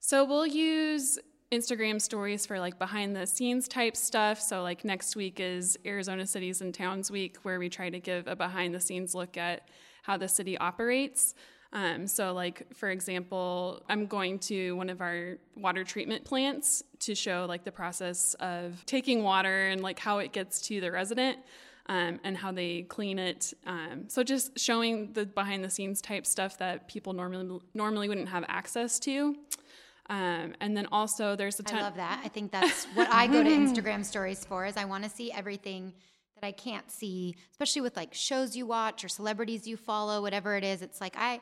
So 0.00 0.24
we'll 0.24 0.48
use 0.48 1.18
Instagram 1.52 2.00
stories 2.00 2.46
for 2.46 2.58
like 2.58 2.78
behind 2.78 3.14
the 3.14 3.26
scenes 3.26 3.68
type 3.68 3.94
stuff. 3.94 4.40
So 4.40 4.62
like 4.62 4.84
next 4.86 5.14
week 5.16 5.38
is 5.38 5.78
Arizona 5.84 6.26
Cities 6.26 6.62
and 6.62 6.74
Towns 6.74 7.10
Week, 7.10 7.36
where 7.42 7.58
we 7.58 7.68
try 7.68 7.90
to 7.90 8.00
give 8.00 8.26
a 8.26 8.34
behind 8.34 8.74
the 8.74 8.80
scenes 8.80 9.14
look 9.14 9.36
at 9.36 9.68
how 10.02 10.16
the 10.16 10.28
city 10.28 10.56
operates. 10.56 11.34
Um, 11.74 12.06
so 12.06 12.32
like 12.32 12.74
for 12.74 12.90
example, 12.90 13.82
I'm 13.88 14.06
going 14.06 14.38
to 14.40 14.72
one 14.72 14.88
of 14.88 15.02
our 15.02 15.36
water 15.54 15.84
treatment 15.84 16.24
plants 16.24 16.82
to 17.00 17.14
show 17.14 17.44
like 17.46 17.64
the 17.64 17.72
process 17.72 18.34
of 18.40 18.84
taking 18.86 19.22
water 19.22 19.68
and 19.68 19.82
like 19.82 19.98
how 19.98 20.18
it 20.18 20.32
gets 20.32 20.62
to 20.62 20.80
the 20.80 20.90
resident. 20.90 21.38
Um, 21.86 22.20
and 22.22 22.36
how 22.36 22.52
they 22.52 22.82
clean 22.82 23.18
it. 23.18 23.52
Um, 23.66 24.04
so 24.06 24.22
just 24.22 24.56
showing 24.56 25.12
the 25.14 25.26
behind 25.26 25.64
the 25.64 25.68
scenes 25.68 26.00
type 26.00 26.26
stuff 26.26 26.56
that 26.58 26.86
people 26.86 27.12
normally 27.12 27.58
normally 27.74 28.08
wouldn't 28.08 28.28
have 28.28 28.44
access 28.46 29.00
to. 29.00 29.36
Um, 30.12 30.54
and 30.60 30.76
then 30.76 30.86
also 30.92 31.36
there's 31.36 31.58
a 31.58 31.62
ton. 31.62 31.78
I 31.78 31.82
love 31.82 31.96
that. 31.96 32.20
I 32.22 32.28
think 32.28 32.52
that's 32.52 32.84
what 32.92 33.08
I 33.10 33.26
go 33.26 33.42
to 33.42 33.48
Instagram 33.62 34.04
stories 34.04 34.44
for 34.44 34.66
is 34.66 34.76
I 34.76 34.84
want 34.84 35.04
to 35.04 35.10
see 35.10 35.32
everything 35.32 35.94
that 36.34 36.46
I 36.46 36.52
can't 36.52 36.90
see, 36.90 37.34
especially 37.50 37.80
with 37.80 37.96
like 37.96 38.12
shows 38.12 38.54
you 38.54 38.66
watch 38.66 39.04
or 39.04 39.08
celebrities 39.08 39.66
you 39.66 39.78
follow, 39.78 40.20
whatever 40.20 40.54
it 40.54 40.64
is. 40.64 40.82
It's 40.82 41.00
like 41.00 41.14
I 41.16 41.40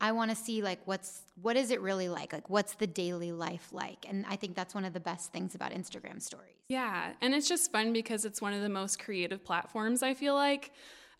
I 0.00 0.12
want 0.12 0.30
to 0.30 0.36
see 0.36 0.62
like 0.62 0.78
what's 0.84 1.22
what 1.40 1.56
is 1.56 1.72
it 1.72 1.80
really 1.80 2.08
like? 2.08 2.32
Like 2.32 2.48
what's 2.48 2.74
the 2.74 2.86
daily 2.86 3.32
life 3.32 3.70
like? 3.72 4.06
And 4.08 4.24
I 4.28 4.36
think 4.36 4.54
that's 4.54 4.72
one 4.72 4.84
of 4.84 4.92
the 4.92 5.00
best 5.00 5.32
things 5.32 5.56
about 5.56 5.72
Instagram 5.72 6.22
stories. 6.22 6.54
Yeah, 6.68 7.14
and 7.22 7.34
it's 7.34 7.48
just 7.48 7.72
fun 7.72 7.92
because 7.92 8.24
it's 8.24 8.40
one 8.40 8.52
of 8.52 8.62
the 8.62 8.68
most 8.68 9.00
creative 9.00 9.44
platforms. 9.44 10.00
I 10.00 10.14
feel 10.14 10.34
like 10.34 10.70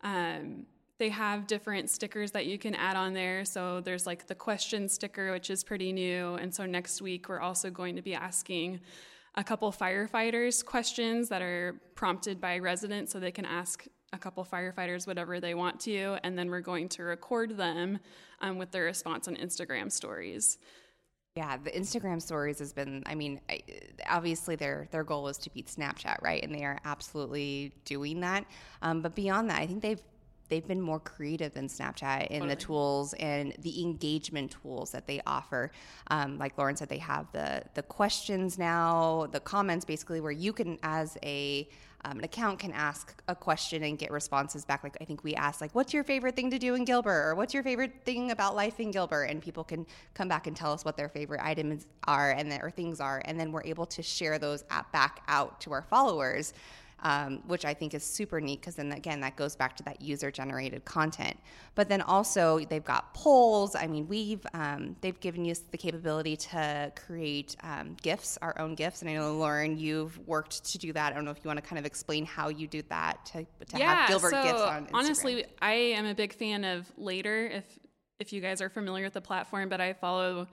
um, 0.03 0.67
they 1.03 1.09
have 1.09 1.47
different 1.47 1.89
stickers 1.89 2.31
that 2.31 2.45
you 2.45 2.57
can 2.57 2.73
add 2.75 2.95
on 2.95 3.13
there. 3.13 3.43
So 3.43 3.81
there's 3.81 4.07
like 4.07 4.25
the 4.25 4.35
question 4.35 4.87
sticker, 4.87 5.33
which 5.33 5.49
is 5.49 5.61
pretty 5.61 5.91
new. 5.91 6.35
And 6.35 6.55
so 6.55 6.65
next 6.65 7.01
week 7.01 7.27
we're 7.27 7.41
also 7.41 7.69
going 7.69 7.97
to 7.97 8.01
be 8.01 8.15
asking 8.15 8.79
a 9.35 9.43
couple 9.43 9.69
firefighters 9.69 10.63
questions 10.63 11.27
that 11.27 11.41
are 11.41 11.75
prompted 11.95 12.39
by 12.39 12.57
residents, 12.59 13.11
so 13.11 13.19
they 13.19 13.33
can 13.33 13.43
ask 13.43 13.85
a 14.13 14.17
couple 14.17 14.45
firefighters 14.45 15.05
whatever 15.05 15.41
they 15.41 15.55
want 15.55 15.77
to, 15.81 16.17
and 16.23 16.37
then 16.37 16.49
we're 16.49 16.61
going 16.61 16.87
to 16.87 17.03
record 17.03 17.57
them 17.57 17.99
um, 18.39 18.57
with 18.57 18.71
their 18.71 18.83
response 18.83 19.27
on 19.27 19.35
Instagram 19.35 19.91
stories. 19.91 20.57
Yeah, 21.35 21.57
the 21.57 21.71
Instagram 21.71 22.21
stories 22.21 22.59
has 22.59 22.71
been. 22.71 23.03
I 23.07 23.15
mean, 23.15 23.41
obviously 24.07 24.55
their 24.55 24.87
their 24.91 25.03
goal 25.03 25.27
is 25.27 25.37
to 25.39 25.49
beat 25.49 25.67
Snapchat, 25.67 26.21
right? 26.21 26.41
And 26.43 26.55
they 26.55 26.63
are 26.63 26.79
absolutely 26.85 27.73
doing 27.83 28.21
that. 28.21 28.45
Um, 28.83 29.01
but 29.01 29.15
beyond 29.15 29.49
that, 29.49 29.59
I 29.59 29.65
think 29.67 29.81
they've 29.81 30.01
they've 30.53 30.67
been 30.67 30.81
more 30.81 30.99
creative 30.99 31.51
than 31.55 31.67
Snapchat 31.67 32.27
in 32.27 32.47
the 32.47 32.55
tools 32.55 33.13
and 33.15 33.55
the 33.57 33.81
engagement 33.81 34.51
tools 34.61 34.91
that 34.91 35.07
they 35.07 35.19
offer. 35.25 35.71
Um, 36.11 36.37
like 36.37 36.55
Lauren 36.59 36.75
said, 36.75 36.89
they 36.89 36.99
have 36.99 37.25
the 37.31 37.63
the 37.73 37.81
questions 37.81 38.59
now, 38.59 39.27
the 39.31 39.39
comments, 39.39 39.83
basically 39.83 40.21
where 40.21 40.31
you 40.31 40.53
can, 40.53 40.77
as 40.83 41.17
a 41.23 41.67
um, 42.05 42.19
an 42.19 42.25
account 42.25 42.59
can 42.59 42.71
ask 42.73 43.23
a 43.29 43.35
question 43.35 43.81
and 43.83 43.97
get 43.97 44.11
responses 44.11 44.65
back. 44.65 44.83
Like 44.83 44.97
I 45.01 45.05
think 45.05 45.23
we 45.23 45.33
asked, 45.33 45.59
like, 45.59 45.73
"What's 45.73 45.91
your 45.91 46.03
favorite 46.03 46.35
thing 46.35 46.51
to 46.51 46.59
do 46.59 46.75
in 46.75 46.85
Gilbert?" 46.85 47.29
or 47.29 47.35
"What's 47.35 47.53
your 47.53 47.63
favorite 47.63 47.93
thing 48.05 48.29
about 48.29 48.55
life 48.55 48.79
in 48.79 48.91
Gilbert?" 48.91 49.23
And 49.23 49.41
people 49.41 49.63
can 49.63 49.87
come 50.13 50.27
back 50.27 50.45
and 50.45 50.55
tell 50.55 50.71
us 50.71 50.85
what 50.85 50.97
their 50.97 51.09
favorite 51.09 51.41
items 51.43 51.87
are 52.03 52.31
and 52.31 52.51
then, 52.51 52.61
or 52.61 52.69
things 52.69 52.99
are, 52.99 53.23
and 53.25 53.39
then 53.39 53.51
we're 53.51 53.63
able 53.63 53.87
to 53.87 54.03
share 54.03 54.37
those 54.37 54.63
at, 54.69 54.91
back 54.91 55.23
out 55.27 55.61
to 55.61 55.71
our 55.71 55.81
followers. 55.81 56.53
Um, 57.05 57.41
which 57.47 57.65
I 57.65 57.73
think 57.73 57.93
is 57.93 58.01
super 58.01 58.39
neat 58.39 58.61
because 58.61 58.75
then 58.75 58.93
again 58.93 59.19
that 59.19 59.35
goes 59.35 59.57
back 59.57 59.75
to 59.75 59.83
that 59.83 60.01
user 60.01 60.31
generated 60.31 60.85
content. 60.85 61.37
But 61.75 61.89
then 61.89 62.01
also 62.01 62.59
they've 62.59 62.83
got 62.83 63.13
polls. 63.13 63.75
I 63.75 63.87
mean, 63.87 64.07
we've 64.07 64.45
um, 64.53 64.95
they've 65.01 65.19
given 65.19 65.49
us 65.51 65.59
the 65.59 65.77
capability 65.77 66.37
to 66.37 66.93
create 66.95 67.57
um, 67.61 67.97
GIFs, 68.01 68.37
our 68.41 68.57
own 68.57 68.75
GIFs. 68.75 69.01
And 69.01 69.11
I 69.11 69.15
know 69.15 69.33
Lauren, 69.35 69.77
you've 69.77 70.17
worked 70.25 70.63
to 70.71 70.77
do 70.77 70.93
that. 70.93 71.11
I 71.11 71.15
don't 71.15 71.25
know 71.25 71.31
if 71.31 71.39
you 71.43 71.49
want 71.49 71.57
to 71.57 71.65
kind 71.65 71.77
of 71.77 71.85
explain 71.85 72.25
how 72.25 72.47
you 72.47 72.67
do 72.67 72.81
that 72.83 73.25
to, 73.33 73.45
to 73.65 73.83
have 73.83 74.07
Gilbert 74.07 74.31
so 74.31 74.43
GIFs 74.43 74.61
on. 74.61 74.85
Instagram. 74.85 74.89
honestly, 74.93 75.45
I 75.61 75.73
am 75.73 76.05
a 76.05 76.15
big 76.15 76.33
fan 76.33 76.63
of 76.63 76.89
Later. 76.97 77.47
If 77.47 77.65
if 78.19 78.31
you 78.31 78.39
guys 78.39 78.61
are 78.61 78.69
familiar 78.69 79.03
with 79.03 79.13
the 79.13 79.21
platform, 79.21 79.67
but 79.67 79.81
I 79.81 79.91
follow 79.91 80.47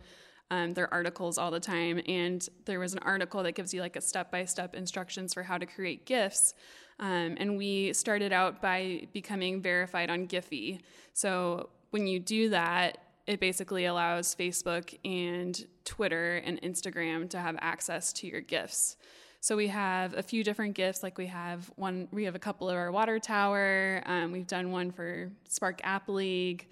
um, 0.50 0.74
their 0.74 0.92
articles 0.92 1.38
all 1.38 1.50
the 1.50 1.60
time, 1.60 2.00
and 2.06 2.48
there 2.64 2.80
was 2.80 2.92
an 2.92 2.98
article 3.00 3.42
that 3.42 3.52
gives 3.52 3.72
you 3.72 3.80
like 3.80 3.96
a 3.96 4.00
step 4.00 4.30
by 4.30 4.44
step 4.44 4.74
instructions 4.74 5.32
for 5.34 5.42
how 5.42 5.58
to 5.58 5.66
create 5.66 6.06
GIFs. 6.06 6.54
Um, 6.98 7.36
and 7.38 7.56
we 7.56 7.92
started 7.92 8.32
out 8.32 8.60
by 8.60 9.06
becoming 9.12 9.62
verified 9.62 10.10
on 10.10 10.26
Giphy. 10.26 10.80
So 11.14 11.70
when 11.90 12.06
you 12.06 12.20
do 12.20 12.50
that, 12.50 12.98
it 13.26 13.40
basically 13.40 13.84
allows 13.84 14.34
Facebook 14.34 14.96
and 15.04 15.66
Twitter 15.84 16.36
and 16.38 16.60
Instagram 16.62 17.30
to 17.30 17.38
have 17.38 17.56
access 17.60 18.12
to 18.14 18.26
your 18.26 18.40
GIFs. 18.40 18.96
So 19.40 19.56
we 19.56 19.68
have 19.68 20.14
a 20.14 20.22
few 20.22 20.44
different 20.44 20.74
GIFs. 20.74 21.02
Like 21.02 21.16
we 21.16 21.26
have 21.26 21.70
one, 21.76 22.08
we 22.10 22.24
have 22.24 22.34
a 22.34 22.38
couple 22.38 22.68
of 22.68 22.76
our 22.76 22.92
water 22.92 23.18
tower. 23.18 24.02
Um, 24.04 24.32
we've 24.32 24.46
done 24.46 24.70
one 24.70 24.90
for 24.90 25.30
Spark 25.48 25.80
App 25.82 26.08
League. 26.08 26.68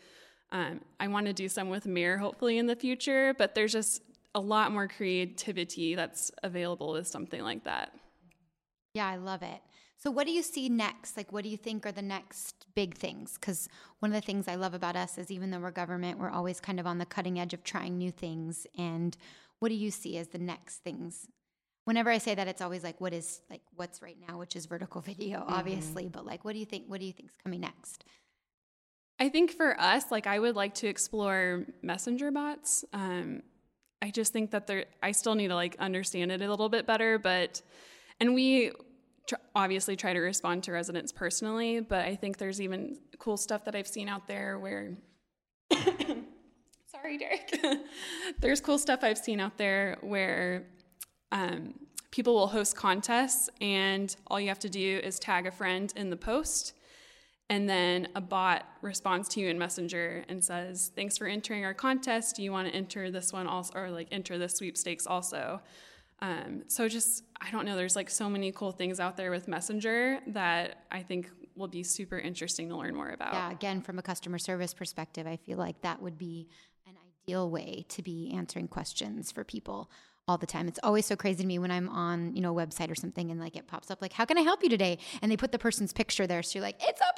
Um, 0.51 0.81
I 0.99 1.09
want 1.09 1.27
to 1.27 1.33
do 1.33 1.49
some 1.49 1.69
with 1.69 1.87
Mirror 1.87 2.19
hopefully 2.19 2.59
in 2.59 2.67
the 2.67 2.77
future, 2.77 3.35
but 3.37 3.55
there's 3.55 3.73
just 3.73 4.03
a 4.35 4.41
lot 4.41 4.73
more 4.73 4.89
creativity 4.89 5.95
that's 5.95 6.31
available 6.43 6.93
with 6.93 7.07
something 7.07 7.43
like 7.43 7.65
that. 7.65 7.93
Yeah, 8.95 9.07
I 9.07 9.17
love 9.17 9.43
it. 9.43 9.61
So, 10.01 10.11
what 10.11 10.27
do 10.27 10.33
you 10.33 10.43
see 10.43 10.69
next? 10.69 11.17
Like, 11.17 11.33
what 11.33 11.43
do 11.45 11.51
you 11.51 11.57
think 11.57 11.85
are 11.85 11.93
the 11.93 12.03
next 12.03 12.67
big 12.75 12.95
things? 12.95 13.35
Because 13.35 13.69
one 13.99 14.11
of 14.13 14.15
the 14.15 14.25
things 14.25 14.47
I 14.49 14.55
love 14.55 14.73
about 14.73 14.97
us 14.97 15.19
is 15.19 15.31
even 15.31 15.51
though 15.51 15.59
we're 15.59 15.71
government, 15.73 16.19
we're 16.19 16.31
always 16.31 16.61
kind 16.61 16.79
of 16.79 16.87
on 16.87 16.99
the 16.99 17.05
cutting 17.07 17.39
edge 17.39 17.53
of 17.53 17.65
trying 17.65 17.99
new 17.99 18.11
things. 18.13 18.67
And 18.79 19.17
what 19.59 19.71
do 19.71 19.75
you 19.75 19.91
see 19.91 20.17
as 20.19 20.29
the 20.29 20.39
next 20.39 20.79
things? 20.79 21.27
whenever 21.85 22.11
I 22.11 22.19
say 22.19 22.35
that, 22.35 22.47
it's 22.47 22.61
always 22.61 22.85
like, 22.85 23.01
what 23.01 23.15
is 23.15 23.41
like 23.49 23.63
what's 23.75 24.03
right 24.03 24.19
now, 24.29 24.39
which 24.39 24.55
is 24.57 24.67
vertical 24.67 25.01
video, 25.01 25.39
Mm-hmm. 25.41 25.53
obviously. 25.55 26.07
But 26.09 26.27
like, 26.27 26.45
what 26.45 26.53
do 26.53 26.59
you 26.59 26.67
think? 26.67 26.85
What 26.87 27.01
do 27.01 27.07
you 27.07 27.15
think's 27.15 27.35
coming 27.43 27.61
next? 27.61 28.05
I 29.21 29.29
think 29.29 29.53
for 29.53 29.79
us, 29.81 30.11
like 30.11 30.27
I 30.27 30.39
would 30.39 30.55
like 30.55 30.75
to 30.75 30.87
explore 30.87 31.65
messenger 31.83 32.31
bots. 32.31 32.85
Um, 32.93 33.43
I 34.01 34.11
just 34.11 34.33
think 34.33 34.53
that 34.53 34.67
there, 34.67 34.85
I 35.03 35.13
still 35.13 35.35
need 35.35 35.49
to 35.49 35.57
like 35.57 35.77
understand 35.79 36.31
it 36.31 36.41
a 36.41 36.49
little 36.49 36.69
bit 36.69 36.87
better, 36.87 37.19
but, 37.19 37.61
and 38.21 38.33
we 38.33 38.71
tr- 39.27 39.35
obviously 39.57 39.97
try 39.97 40.13
to 40.13 40.21
respond 40.21 40.63
to 40.65 40.73
residents 40.73 41.11
personally, 41.11 41.81
but 41.81 42.05
I 42.05 42.15
think 42.15 42.39
there's 42.39 42.61
even 42.61 42.97
cool 43.19 43.37
stuff 43.37 43.65
that 43.65 43.75
I've 43.75 43.89
seen 43.89 44.09
out 44.09 44.29
there 44.29 44.59
where, 44.59 44.97
sorry, 46.87 47.19
Derek, 47.19 47.59
there's 48.41 48.61
cool 48.61 48.79
stuff 48.79 49.01
I've 49.03 49.19
seen 49.19 49.41
out 49.41 49.59
there 49.59 49.99
where 50.01 50.69
um, 51.33 51.75
people 52.13 52.35
will 52.35 52.47
host 52.47 52.77
contests 52.77 53.51
and 53.61 54.15
all 54.29 54.41
you 54.41 54.49
have 54.49 54.61
to 54.61 54.69
do 54.69 55.01
is 55.03 55.19
tag 55.19 55.47
a 55.47 55.51
friend 55.51 55.93
in 55.97 56.09
the 56.09 56.17
post 56.17 56.75
and 57.51 57.69
then 57.69 58.09
a 58.15 58.21
bot 58.21 58.67
responds 58.83 59.29
to 59.31 59.41
you 59.41 59.49
in 59.49 59.59
messenger 59.59 60.25
and 60.29 60.43
says 60.43 60.93
thanks 60.95 61.17
for 61.17 61.27
entering 61.27 61.65
our 61.65 61.75
contest. 61.75 62.37
Do 62.37 62.43
you 62.43 62.53
want 62.53 62.69
to 62.69 62.75
enter 62.75 63.11
this 63.11 63.33
one 63.33 63.47
also 63.47 63.79
or 63.79 63.91
like 63.91 64.09
enter 64.13 64.39
the 64.39 64.49
sweepstakes 64.49 65.07
also? 65.07 65.61
Um, 66.21 66.65
so 66.67 66.89
just 66.89 67.23
i 67.41 67.49
don't 67.53 67.65
know 67.65 67.77
there's 67.77 67.95
like 67.95 68.11
so 68.11 68.29
many 68.29 68.51
cool 68.51 68.73
things 68.73 68.99
out 68.99 69.17
there 69.17 69.31
with 69.31 69.47
messenger 69.47 70.19
that 70.27 70.85
i 70.91 71.01
think 71.01 71.31
will 71.59 71.69
be 71.69 71.83
super 71.83 72.19
interesting 72.19 72.69
to 72.69 72.77
learn 72.77 72.95
more 72.95 73.11
about. 73.11 73.35
Yeah, 73.35 73.51
again, 73.51 73.83
from 73.83 73.99
a 73.99 74.03
customer 74.03 74.39
service 74.39 74.73
perspective, 74.73 75.27
I 75.27 75.37
feel 75.37 75.59
like 75.59 75.83
that 75.83 76.01
would 76.01 76.17
be 76.17 76.49
an 76.87 76.95
ideal 77.27 77.51
way 77.51 77.85
to 77.89 78.03
be 78.03 78.33
answering 78.35 78.69
questions 78.69 79.33
for 79.33 79.45
people 79.45 79.91
all 80.29 80.37
the 80.39 80.47
time. 80.47 80.69
It's 80.69 80.79
always 80.83 81.07
so 81.07 81.17
crazy 81.17 81.43
to 81.43 81.47
me 81.47 81.59
when 81.59 81.71
I'm 81.71 81.89
on, 81.89 82.35
you 82.37 82.43
know, 82.43 82.57
a 82.57 82.67
website 82.67 82.91
or 82.91 82.95
something 82.95 83.31
and 83.31 83.41
like 83.41 83.57
it 83.57 83.67
pops 83.67 83.91
up 83.91 84.01
like, 84.03 84.13
how 84.13 84.25
can 84.27 84.37
I 84.37 84.43
help 84.43 84.63
you 84.63 84.69
today? 84.69 84.99
And 85.23 85.33
they 85.33 85.37
put 85.37 85.53
the 85.53 85.59
person's 85.59 85.93
picture 85.93 86.27
there. 86.27 86.43
So 86.43 86.59
you're 86.59 86.65
like, 86.67 86.77
it's 86.81 87.01
a 87.01 87.05
person. 87.05 87.15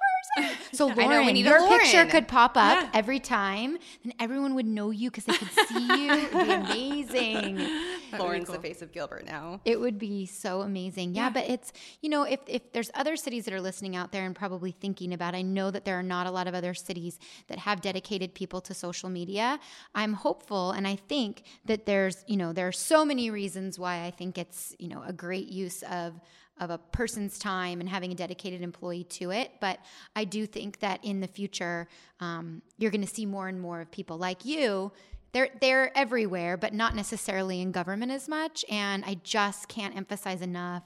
So 0.73 0.89
I 0.91 0.95
know, 0.95 1.09
we 1.09 1.09
Lauren, 1.09 1.37
your 1.37 1.69
picture 1.69 2.07
could 2.07 2.29
pop 2.29 2.53
up 2.57 2.79
Yeah. 2.81 2.91
every 2.95 3.19
time 3.19 3.77
and 4.05 4.15
everyone 4.21 4.55
would 4.55 4.65
know 4.67 4.91
you 4.93 5.11
because 5.11 5.25
they 5.25 5.33
could 5.33 5.51
see 5.69 5.87
you. 6.07 6.13
It 6.13 6.33
would 6.35 6.47
be 6.47 6.53
amazing. 6.53 7.69
Lauren's 8.17 8.49
the 8.49 8.61
face 8.61 8.81
of 8.81 8.93
Gilbert 8.93 9.27
now. 9.27 9.61
It 9.65 9.81
would 9.81 9.99
be 9.99 10.27
so 10.27 10.61
amazing. 10.63 11.15
Yeah, 11.17 11.31
but 11.31 11.49
it's, 11.51 11.73
you 12.01 12.09
know, 12.09 12.23
if, 12.23 12.39
if 12.47 12.73
there's 12.73 12.91
other 12.95 13.17
cities 13.17 13.45
that 13.47 13.55
are 13.55 13.61
listening 13.61 13.97
out 13.97 14.13
there 14.13 14.25
and 14.25 14.35
probably 14.37 14.71
thinking 14.71 15.13
about, 15.13 15.35
I 15.35 15.43
know 15.43 15.71
that 15.73 15.85
there 15.85 15.99
are 15.99 16.03
not 16.03 16.29
a 16.29 16.31
lot 16.31 16.47
of 16.47 16.55
other 16.55 16.75
cities 16.75 17.19
that 17.49 17.59
have 17.59 17.81
dedicated 17.81 18.33
people 18.33 18.61
to 18.63 18.75
social 18.75 19.09
media. 19.09 19.59
I'm 19.97 20.13
hopeful 20.13 20.71
and 20.71 20.87
I 20.87 20.95
think 20.97 21.43
that 21.65 21.87
there's, 21.87 22.25
you 22.29 22.37
know, 22.37 22.53
there 22.53 22.69
are 22.69 22.73
so 22.73 23.00
many 23.05 23.31
reasons 23.31 23.79
why 23.79 24.05
I 24.05 24.11
think 24.11 24.39
it's, 24.39 24.75
you 24.79 24.89
know, 24.89 25.03
a 25.07 25.13
great 25.13 25.49
use 25.49 25.83
of 25.85 26.21
of 26.59 26.69
a 26.69 26.77
person's 26.77 27.39
time 27.39 27.81
and 27.81 27.89
having 27.89 28.13
a 28.13 28.15
dedicated 28.15 28.61
employee 28.61 29.05
to 29.05 29.31
it. 29.31 29.51
But 29.63 29.79
I 30.15 30.25
do 30.25 30.45
think 30.45 30.81
that 30.81 31.03
in 31.03 31.21
the 31.21 31.27
future, 31.27 31.89
um, 32.21 32.61
you're 32.77 32.91
going 32.91 33.01
to 33.01 33.07
see 33.07 33.25
more 33.25 33.49
and 33.49 33.59
more 33.59 33.81
of 33.81 33.91
people 33.91 34.19
like 34.19 34.45
you 34.45 34.93
they're 35.33 35.51
they're 35.61 35.97
everywhere, 35.97 36.57
but 36.57 36.75
not 36.75 36.95
necessarily 36.95 37.61
in 37.61 37.73
government 37.73 38.13
as 38.13 38.29
much. 38.29 38.65
And 38.69 39.05
I 39.05 39.15
just 39.23 39.69
can't 39.69 39.97
emphasize 39.97 40.43
enough 40.43 40.83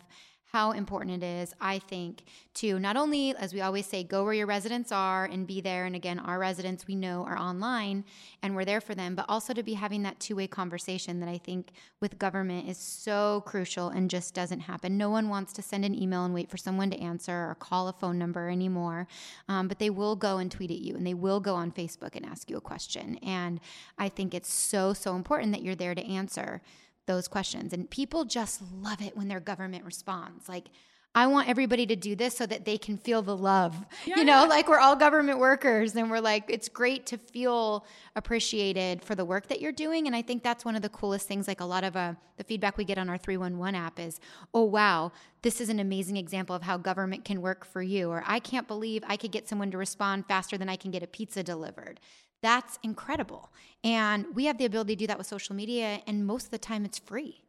how 0.54 0.70
important 0.70 1.20
it 1.20 1.26
is, 1.26 1.52
I 1.60 1.80
think, 1.80 2.22
to 2.54 2.78
not 2.78 2.96
only, 2.96 3.34
as 3.34 3.52
we 3.52 3.60
always 3.60 3.86
say, 3.86 4.04
go 4.04 4.22
where 4.22 4.32
your 4.32 4.46
residents 4.46 4.92
are 4.92 5.24
and 5.24 5.48
be 5.48 5.60
there. 5.60 5.84
And 5.84 5.96
again, 5.96 6.20
our 6.20 6.38
residents 6.38 6.86
we 6.86 6.94
know 6.94 7.24
are 7.24 7.36
online 7.36 8.04
and 8.40 8.54
we're 8.54 8.64
there 8.64 8.80
for 8.80 8.94
them, 8.94 9.16
but 9.16 9.24
also 9.28 9.52
to 9.52 9.64
be 9.64 9.74
having 9.74 10.04
that 10.04 10.20
two 10.20 10.36
way 10.36 10.46
conversation 10.46 11.18
that 11.18 11.28
I 11.28 11.38
think 11.38 11.72
with 12.00 12.20
government 12.20 12.68
is 12.68 12.78
so 12.78 13.42
crucial 13.44 13.88
and 13.88 14.08
just 14.08 14.32
doesn't 14.32 14.60
happen. 14.60 14.96
No 14.96 15.10
one 15.10 15.28
wants 15.28 15.52
to 15.54 15.62
send 15.62 15.84
an 15.84 16.00
email 16.00 16.24
and 16.24 16.32
wait 16.32 16.48
for 16.48 16.56
someone 16.56 16.88
to 16.90 17.00
answer 17.00 17.32
or 17.32 17.56
call 17.58 17.88
a 17.88 17.92
phone 17.92 18.16
number 18.16 18.48
anymore, 18.48 19.08
um, 19.48 19.66
but 19.66 19.80
they 19.80 19.90
will 19.90 20.14
go 20.14 20.38
and 20.38 20.52
tweet 20.52 20.70
at 20.70 20.78
you 20.78 20.94
and 20.94 21.04
they 21.04 21.14
will 21.14 21.40
go 21.40 21.56
on 21.56 21.72
Facebook 21.72 22.14
and 22.14 22.24
ask 22.24 22.48
you 22.48 22.56
a 22.56 22.60
question. 22.60 23.18
And 23.24 23.58
I 23.98 24.08
think 24.08 24.34
it's 24.34 24.52
so, 24.52 24.92
so 24.92 25.16
important 25.16 25.50
that 25.50 25.62
you're 25.62 25.74
there 25.74 25.96
to 25.96 26.06
answer 26.06 26.62
those 27.06 27.28
questions. 27.28 27.72
And 27.72 27.88
people 27.88 28.24
just 28.24 28.60
love 28.72 29.02
it 29.02 29.16
when 29.16 29.28
their 29.28 29.40
government 29.40 29.84
responds. 29.84 30.48
Like, 30.48 30.68
I 31.16 31.28
want 31.28 31.48
everybody 31.48 31.86
to 31.86 31.94
do 31.94 32.16
this 32.16 32.36
so 32.36 32.44
that 32.44 32.64
they 32.64 32.76
can 32.76 32.98
feel 32.98 33.22
the 33.22 33.36
love. 33.36 33.76
You 34.04 34.24
know, 34.24 34.46
like 34.48 34.68
we're 34.68 34.80
all 34.80 34.96
government 34.96 35.38
workers 35.38 35.94
and 35.94 36.10
we're 36.10 36.18
like, 36.18 36.44
it's 36.48 36.68
great 36.68 37.06
to 37.06 37.18
feel 37.18 37.86
appreciated 38.16 39.00
for 39.04 39.14
the 39.14 39.24
work 39.24 39.46
that 39.46 39.60
you're 39.60 39.70
doing. 39.70 40.08
And 40.08 40.16
I 40.16 40.22
think 40.22 40.42
that's 40.42 40.64
one 40.64 40.74
of 40.74 40.82
the 40.82 40.88
coolest 40.88 41.28
things. 41.28 41.46
Like 41.46 41.60
a 41.60 41.64
lot 41.64 41.84
of 41.84 41.94
uh, 41.94 42.14
the 42.36 42.42
feedback 42.42 42.76
we 42.76 42.84
get 42.84 42.98
on 42.98 43.08
our 43.08 43.16
311 43.16 43.76
app 43.76 44.00
is, 44.00 44.18
oh, 44.52 44.64
wow, 44.64 45.12
this 45.42 45.60
is 45.60 45.68
an 45.68 45.78
amazing 45.78 46.16
example 46.16 46.56
of 46.56 46.62
how 46.62 46.76
government 46.78 47.24
can 47.24 47.40
work 47.40 47.64
for 47.64 47.80
you. 47.80 48.10
Or 48.10 48.24
I 48.26 48.40
can't 48.40 48.66
believe 48.66 49.04
I 49.06 49.16
could 49.16 49.30
get 49.30 49.48
someone 49.48 49.70
to 49.70 49.78
respond 49.78 50.26
faster 50.26 50.58
than 50.58 50.68
I 50.68 50.74
can 50.74 50.90
get 50.90 51.04
a 51.04 51.06
pizza 51.06 51.44
delivered. 51.44 52.00
That's 52.44 52.78
incredible. 52.82 53.50
And 53.84 54.26
we 54.34 54.44
have 54.44 54.58
the 54.58 54.66
ability 54.66 54.96
to 54.96 54.98
do 54.98 55.06
that 55.06 55.16
with 55.16 55.26
social 55.26 55.56
media. 55.56 56.02
And 56.06 56.26
most 56.26 56.44
of 56.44 56.50
the 56.50 56.58
time, 56.58 56.84
it's 56.84 56.98
free. 56.98 57.42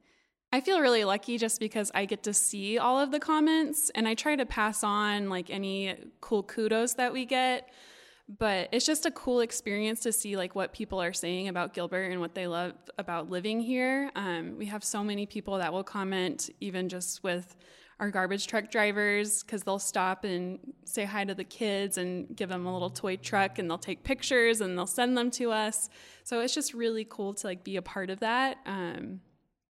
I 0.53 0.61
feel 0.61 0.79
really 0.79 1.03
lucky 1.03 1.37
just 1.37 1.59
because 1.59 1.91
I 1.93 2.05
get 2.05 2.23
to 2.23 2.33
see 2.33 2.77
all 2.77 2.97
of 2.97 3.11
the 3.11 3.19
comments 3.19 3.91
and 3.93 4.07
I 4.07 4.13
try 4.13 4.37
to 4.37 4.45
pass 4.45 4.85
on 4.85 5.29
like 5.29 5.49
any 5.49 5.95
cool 6.21 6.43
kudos 6.43 6.93
that 6.93 7.11
we 7.11 7.25
get. 7.25 7.67
But 8.39 8.69
it's 8.71 8.85
just 8.85 9.05
a 9.05 9.11
cool 9.11 9.41
experience 9.41 9.99
to 9.99 10.13
see 10.13 10.37
like 10.37 10.55
what 10.55 10.71
people 10.71 11.01
are 11.01 11.11
saying 11.11 11.49
about 11.49 11.73
Gilbert 11.73 12.09
and 12.11 12.21
what 12.21 12.33
they 12.33 12.47
love 12.47 12.71
about 12.97 13.29
living 13.29 13.59
here. 13.59 14.11
Um, 14.15 14.55
we 14.57 14.67
have 14.67 14.81
so 14.81 15.03
many 15.03 15.25
people 15.25 15.57
that 15.57 15.73
will 15.73 15.83
comment 15.83 16.49
even 16.61 16.87
just 16.87 17.21
with 17.21 17.57
our 17.99 18.09
garbage 18.11 18.47
truck 18.47 18.69
drivers 18.69 19.41
because 19.41 19.63
they'll 19.63 19.79
stop 19.79 20.23
and 20.25 20.59
say 20.83 21.05
hi 21.05 21.23
to 21.23 21.33
the 21.33 21.43
kids 21.45 21.97
and 21.97 22.35
give 22.35 22.49
them 22.49 22.65
a 22.65 22.73
little 22.73 22.89
toy 22.89 23.15
truck 23.15 23.57
and 23.57 23.69
they'll 23.69 23.77
take 23.77 24.03
pictures 24.03 24.59
and 24.61 24.77
they'll 24.77 24.85
send 24.85 25.17
them 25.17 25.31
to 25.31 25.51
us. 25.51 25.89
So 26.23 26.41
it's 26.41 26.53
just 26.53 26.73
really 26.73 27.05
cool 27.09 27.33
to 27.35 27.47
like 27.47 27.63
be 27.63 27.77
a 27.77 27.81
part 27.81 28.09
of 28.09 28.19
that. 28.19 28.57
Um, 28.65 29.21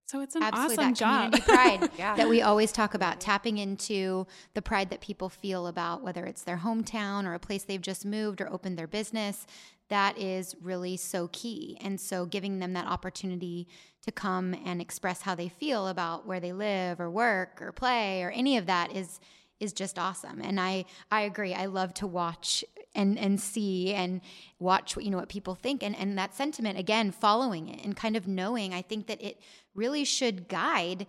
so 0.07 0.21
it's 0.21 0.35
an 0.35 0.43
Absolutely, 0.43 0.75
awesome 0.75 0.85
that 0.91 0.95
job. 0.95 1.31
community 1.33 1.51
pride 1.79 1.89
Yeah. 1.97 2.15
that 2.15 2.29
we 2.29 2.41
always 2.43 2.71
talk 2.71 2.93
about, 2.93 3.19
tapping 3.19 3.57
into 3.57 4.27
the 4.53 4.61
pride 4.61 4.91
that 4.91 5.01
people 5.01 5.29
feel 5.29 5.65
about 5.67 6.03
whether 6.03 6.25
it's 6.25 6.43
their 6.43 6.57
hometown 6.57 7.25
or 7.25 7.33
a 7.33 7.39
place 7.39 7.63
they've 7.63 7.81
just 7.81 8.05
moved 8.05 8.39
or 8.39 8.51
opened 8.51 8.77
their 8.77 8.85
business. 8.87 9.47
That 9.89 10.17
is 10.17 10.55
really 10.61 10.97
so 10.97 11.29
key. 11.31 11.77
And 11.81 11.99
so 11.99 12.25
giving 12.25 12.59
them 12.59 12.73
that 12.73 12.87
opportunity 12.87 13.67
to 14.03 14.11
come 14.11 14.55
and 14.65 14.81
express 14.81 15.21
how 15.21 15.35
they 15.35 15.49
feel 15.49 15.87
about 15.87 16.25
where 16.25 16.39
they 16.39 16.53
live 16.53 16.99
or 16.99 17.09
work 17.09 17.61
or 17.61 17.71
play 17.71 18.23
or 18.23 18.31
any 18.31 18.57
of 18.57 18.65
that 18.67 18.95
is 18.95 19.19
is 19.59 19.71
just 19.71 19.97
awesome. 19.97 20.41
And 20.41 20.59
I 20.59 20.85
I 21.11 21.21
agree. 21.21 21.53
I 21.53 21.65
love 21.65 21.93
to 21.95 22.07
watch 22.07 22.63
and 22.93 23.17
and 23.17 23.39
see 23.39 23.93
and 23.93 24.21
watch 24.59 24.95
what 24.95 25.05
you 25.05 25.11
know 25.11 25.17
what 25.17 25.29
people 25.29 25.55
think 25.55 25.83
and 25.83 25.95
and 25.95 26.17
that 26.17 26.33
sentiment 26.33 26.77
again 26.77 27.11
following 27.11 27.69
it 27.69 27.83
and 27.83 27.95
kind 27.95 28.15
of 28.15 28.27
knowing 28.27 28.73
I 28.73 28.81
think 28.81 29.07
that 29.07 29.21
it 29.21 29.39
really 29.73 30.05
should 30.05 30.47
guide 30.47 31.07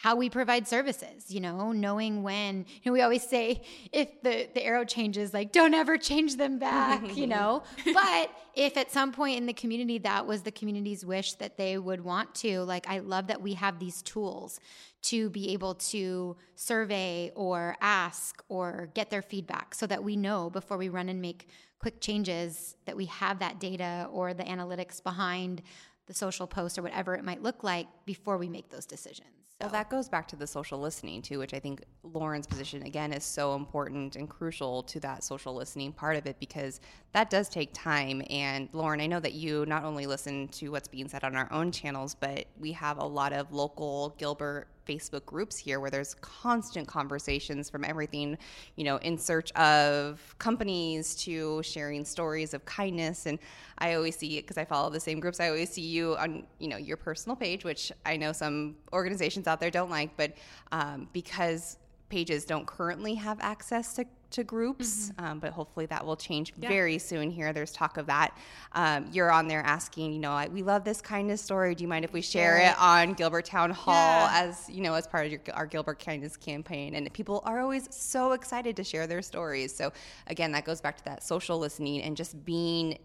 how 0.00 0.14
we 0.14 0.28
provide 0.28 0.68
services 0.68 1.30
you 1.30 1.40
know 1.40 1.72
knowing 1.72 2.22
when 2.22 2.58
you 2.58 2.82
know 2.86 2.92
we 2.92 3.00
always 3.00 3.26
say 3.26 3.62
if 3.92 4.20
the 4.22 4.48
the 4.54 4.62
arrow 4.62 4.84
changes 4.84 5.32
like 5.32 5.52
don't 5.52 5.74
ever 5.74 5.96
change 5.96 6.36
them 6.36 6.58
back 6.58 7.16
you 7.16 7.26
know? 7.26 7.62
But 7.92 8.30
if 8.54 8.76
at 8.76 8.90
some 8.90 9.12
point 9.12 9.38
in 9.38 9.46
the 9.46 9.52
community 9.52 9.98
that 9.98 10.26
was 10.26 10.42
the 10.42 10.50
community's 10.50 11.04
wish 11.04 11.34
that 11.34 11.56
they 11.56 11.78
would 11.78 12.02
want 12.02 12.34
to 12.34 12.60
like 12.62 12.88
i 12.88 12.98
love 12.98 13.26
that 13.28 13.40
we 13.40 13.54
have 13.54 13.78
these 13.78 14.02
tools 14.02 14.60
to 15.02 15.30
be 15.30 15.52
able 15.52 15.74
to 15.74 16.36
survey 16.56 17.30
or 17.36 17.76
ask 17.80 18.42
or 18.48 18.90
get 18.94 19.10
their 19.10 19.22
feedback 19.22 19.74
so 19.74 19.86
that 19.86 20.02
we 20.02 20.16
know 20.16 20.50
before 20.50 20.76
we 20.76 20.88
run 20.88 21.08
and 21.08 21.20
make 21.20 21.48
quick 21.78 22.00
changes 22.00 22.74
that 22.86 22.96
we 22.96 23.04
have 23.06 23.38
that 23.38 23.60
data 23.60 24.08
or 24.10 24.34
the 24.34 24.42
analytics 24.42 25.02
behind 25.02 25.62
the 26.06 26.14
social 26.14 26.46
post 26.46 26.78
or 26.78 26.82
whatever 26.82 27.14
it 27.14 27.24
might 27.24 27.42
look 27.42 27.62
like 27.62 27.86
before 28.04 28.38
we 28.38 28.48
make 28.48 28.70
those 28.70 28.86
decisions. 28.86 29.28
Well, 29.60 29.70
that 29.70 29.88
goes 29.88 30.06
back 30.06 30.28
to 30.28 30.36
the 30.36 30.46
social 30.46 30.78
listening 30.78 31.22
too, 31.22 31.38
which 31.38 31.54
I 31.54 31.58
think 31.58 31.82
Lauren's 32.02 32.46
position 32.46 32.82
again 32.82 33.12
is 33.12 33.24
so 33.24 33.54
important 33.54 34.14
and 34.14 34.28
crucial 34.28 34.82
to 34.82 35.00
that 35.00 35.24
social 35.24 35.54
listening 35.54 35.92
part 35.92 36.16
of 36.16 36.26
it 36.26 36.38
because 36.38 36.80
that 37.12 37.30
does 37.30 37.48
take 37.48 37.70
time. 37.72 38.22
And 38.28 38.68
Lauren, 38.74 39.00
I 39.00 39.06
know 39.06 39.20
that 39.20 39.32
you 39.32 39.64
not 39.66 39.82
only 39.84 40.06
listen 40.06 40.48
to 40.48 40.68
what's 40.68 40.88
being 40.88 41.08
said 41.08 41.24
on 41.24 41.34
our 41.36 41.50
own 41.50 41.72
channels, 41.72 42.14
but 42.14 42.44
we 42.58 42.72
have 42.72 42.98
a 42.98 43.04
lot 43.04 43.32
of 43.32 43.50
local 43.50 44.14
Gilbert 44.18 44.68
Facebook 44.86 45.24
groups 45.26 45.56
here 45.56 45.80
where 45.80 45.90
there's 45.90 46.14
constant 46.20 46.86
conversations 46.86 47.68
from 47.68 47.84
everything, 47.84 48.38
you 48.76 48.84
know, 48.84 48.96
in 48.98 49.18
search 49.18 49.52
of 49.52 50.34
companies 50.38 51.14
to 51.16 51.62
sharing 51.62 52.04
stories 52.04 52.54
of 52.54 52.64
kindness. 52.64 53.26
And 53.26 53.38
I 53.78 53.94
always 53.94 54.16
see 54.16 54.36
because 54.36 54.58
I 54.58 54.64
follow 54.64 54.90
the 54.90 55.00
same 55.00 55.20
groups. 55.20 55.40
I 55.40 55.48
always 55.48 55.70
see 55.70 55.82
you 55.82 56.16
on, 56.16 56.44
you 56.58 56.68
know, 56.68 56.76
your 56.76 56.96
personal 56.96 57.36
page, 57.36 57.64
which 57.64 57.92
I 58.04 58.16
know 58.16 58.32
some 58.32 58.76
organizations 58.92 59.46
out 59.46 59.60
there 59.60 59.70
don't 59.70 59.90
like, 59.90 60.16
but 60.16 60.32
um, 60.72 61.08
because 61.12 61.78
pages 62.08 62.44
don't 62.44 62.66
currently 62.66 63.14
have 63.14 63.38
access 63.40 63.94
to, 63.94 64.04
to 64.30 64.44
groups, 64.44 65.10
mm-hmm. 65.10 65.24
um, 65.24 65.38
but 65.38 65.52
hopefully 65.52 65.86
that 65.86 66.04
will 66.04 66.16
change 66.16 66.52
yeah. 66.56 66.68
very 66.68 66.98
soon 66.98 67.30
here. 67.30 67.52
There's 67.52 67.72
talk 67.72 67.96
of 67.96 68.06
that. 68.06 68.36
Um, 68.72 69.06
you're 69.12 69.30
on 69.30 69.48
there 69.48 69.62
asking, 69.62 70.12
you 70.12 70.18
know, 70.18 70.46
we 70.50 70.62
love 70.62 70.84
this 70.84 71.00
kindness 71.00 71.42
story. 71.42 71.74
Do 71.74 71.82
you 71.82 71.88
mind 71.88 72.04
if 72.04 72.12
we 72.12 72.22
share 72.22 72.58
it 72.58 72.78
on 72.80 73.14
Gilbert 73.14 73.44
Town 73.44 73.70
Hall 73.70 73.94
yeah. 73.94 74.30
as, 74.32 74.68
you 74.68 74.82
know, 74.82 74.94
as 74.94 75.06
part 75.06 75.26
of 75.26 75.32
your, 75.32 75.40
our 75.54 75.66
Gilbert 75.66 75.98
Kindness 75.98 76.36
campaign? 76.36 76.94
And 76.94 77.12
people 77.12 77.42
are 77.44 77.60
always 77.60 77.88
so 77.94 78.32
excited 78.32 78.76
to 78.76 78.84
share 78.84 79.06
their 79.06 79.22
stories. 79.22 79.74
So 79.74 79.92
again, 80.28 80.52
that 80.52 80.64
goes 80.64 80.80
back 80.80 80.96
to 80.98 81.04
that 81.04 81.22
social 81.22 81.58
listening 81.58 82.02
and 82.02 82.16
just 82.16 82.44
being 82.44 82.98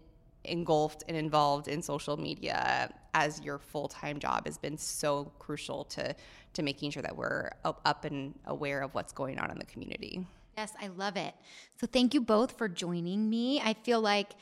engulfed 0.44 1.04
and 1.08 1.16
involved 1.16 1.68
in 1.68 1.82
social 1.82 2.16
media 2.16 2.90
as 3.14 3.40
your 3.42 3.58
full-time 3.58 4.18
job 4.18 4.46
has 4.46 4.58
been 4.58 4.76
so 4.78 5.30
crucial 5.38 5.84
to 5.84 6.14
to 6.54 6.62
making 6.62 6.90
sure 6.90 7.02
that 7.02 7.16
we're 7.16 7.50
up 7.64 8.04
and 8.04 8.34
aware 8.46 8.82
of 8.82 8.94
what's 8.94 9.12
going 9.12 9.38
on 9.38 9.50
in 9.50 9.58
the 9.58 9.64
community. 9.64 10.26
Yes, 10.56 10.74
I 10.80 10.88
love 10.88 11.16
it. 11.16 11.34
So 11.80 11.86
thank 11.86 12.12
you 12.12 12.20
both 12.20 12.58
for 12.58 12.68
joining 12.68 13.30
me. 13.30 13.58
I 13.60 13.72
feel 13.72 14.02
like 14.02 14.32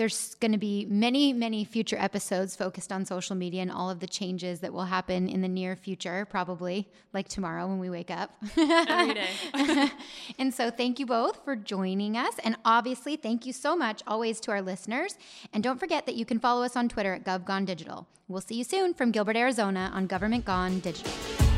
there's 0.00 0.34
going 0.36 0.52
to 0.52 0.56
be 0.56 0.86
many, 0.88 1.30
many 1.30 1.62
future 1.62 1.98
episodes 1.98 2.56
focused 2.56 2.90
on 2.90 3.04
social 3.04 3.36
media 3.36 3.60
and 3.60 3.70
all 3.70 3.90
of 3.90 4.00
the 4.00 4.06
changes 4.06 4.60
that 4.60 4.72
will 4.72 4.86
happen 4.86 5.28
in 5.28 5.42
the 5.42 5.48
near 5.48 5.76
future, 5.76 6.24
probably 6.24 6.88
like 7.12 7.28
tomorrow 7.28 7.66
when 7.66 7.78
we 7.78 7.90
wake 7.90 8.10
up. 8.10 8.30
Every 8.56 9.12
day. 9.12 9.90
and 10.38 10.54
so, 10.54 10.70
thank 10.70 11.00
you 11.00 11.04
both 11.04 11.44
for 11.44 11.54
joining 11.54 12.16
us. 12.16 12.32
And 12.42 12.56
obviously, 12.64 13.16
thank 13.16 13.44
you 13.44 13.52
so 13.52 13.76
much 13.76 14.02
always 14.06 14.40
to 14.40 14.52
our 14.52 14.62
listeners. 14.62 15.18
And 15.52 15.62
don't 15.62 15.78
forget 15.78 16.06
that 16.06 16.14
you 16.14 16.24
can 16.24 16.40
follow 16.40 16.62
us 16.62 16.76
on 16.76 16.88
Twitter 16.88 17.12
at 17.12 17.22
GovGoneDigital. 17.22 18.06
We'll 18.26 18.40
see 18.40 18.54
you 18.54 18.64
soon 18.64 18.94
from 18.94 19.10
Gilbert, 19.10 19.36
Arizona 19.36 19.90
on 19.92 20.06
Government 20.06 20.46
Gone 20.46 20.80
Digital. 20.80 21.49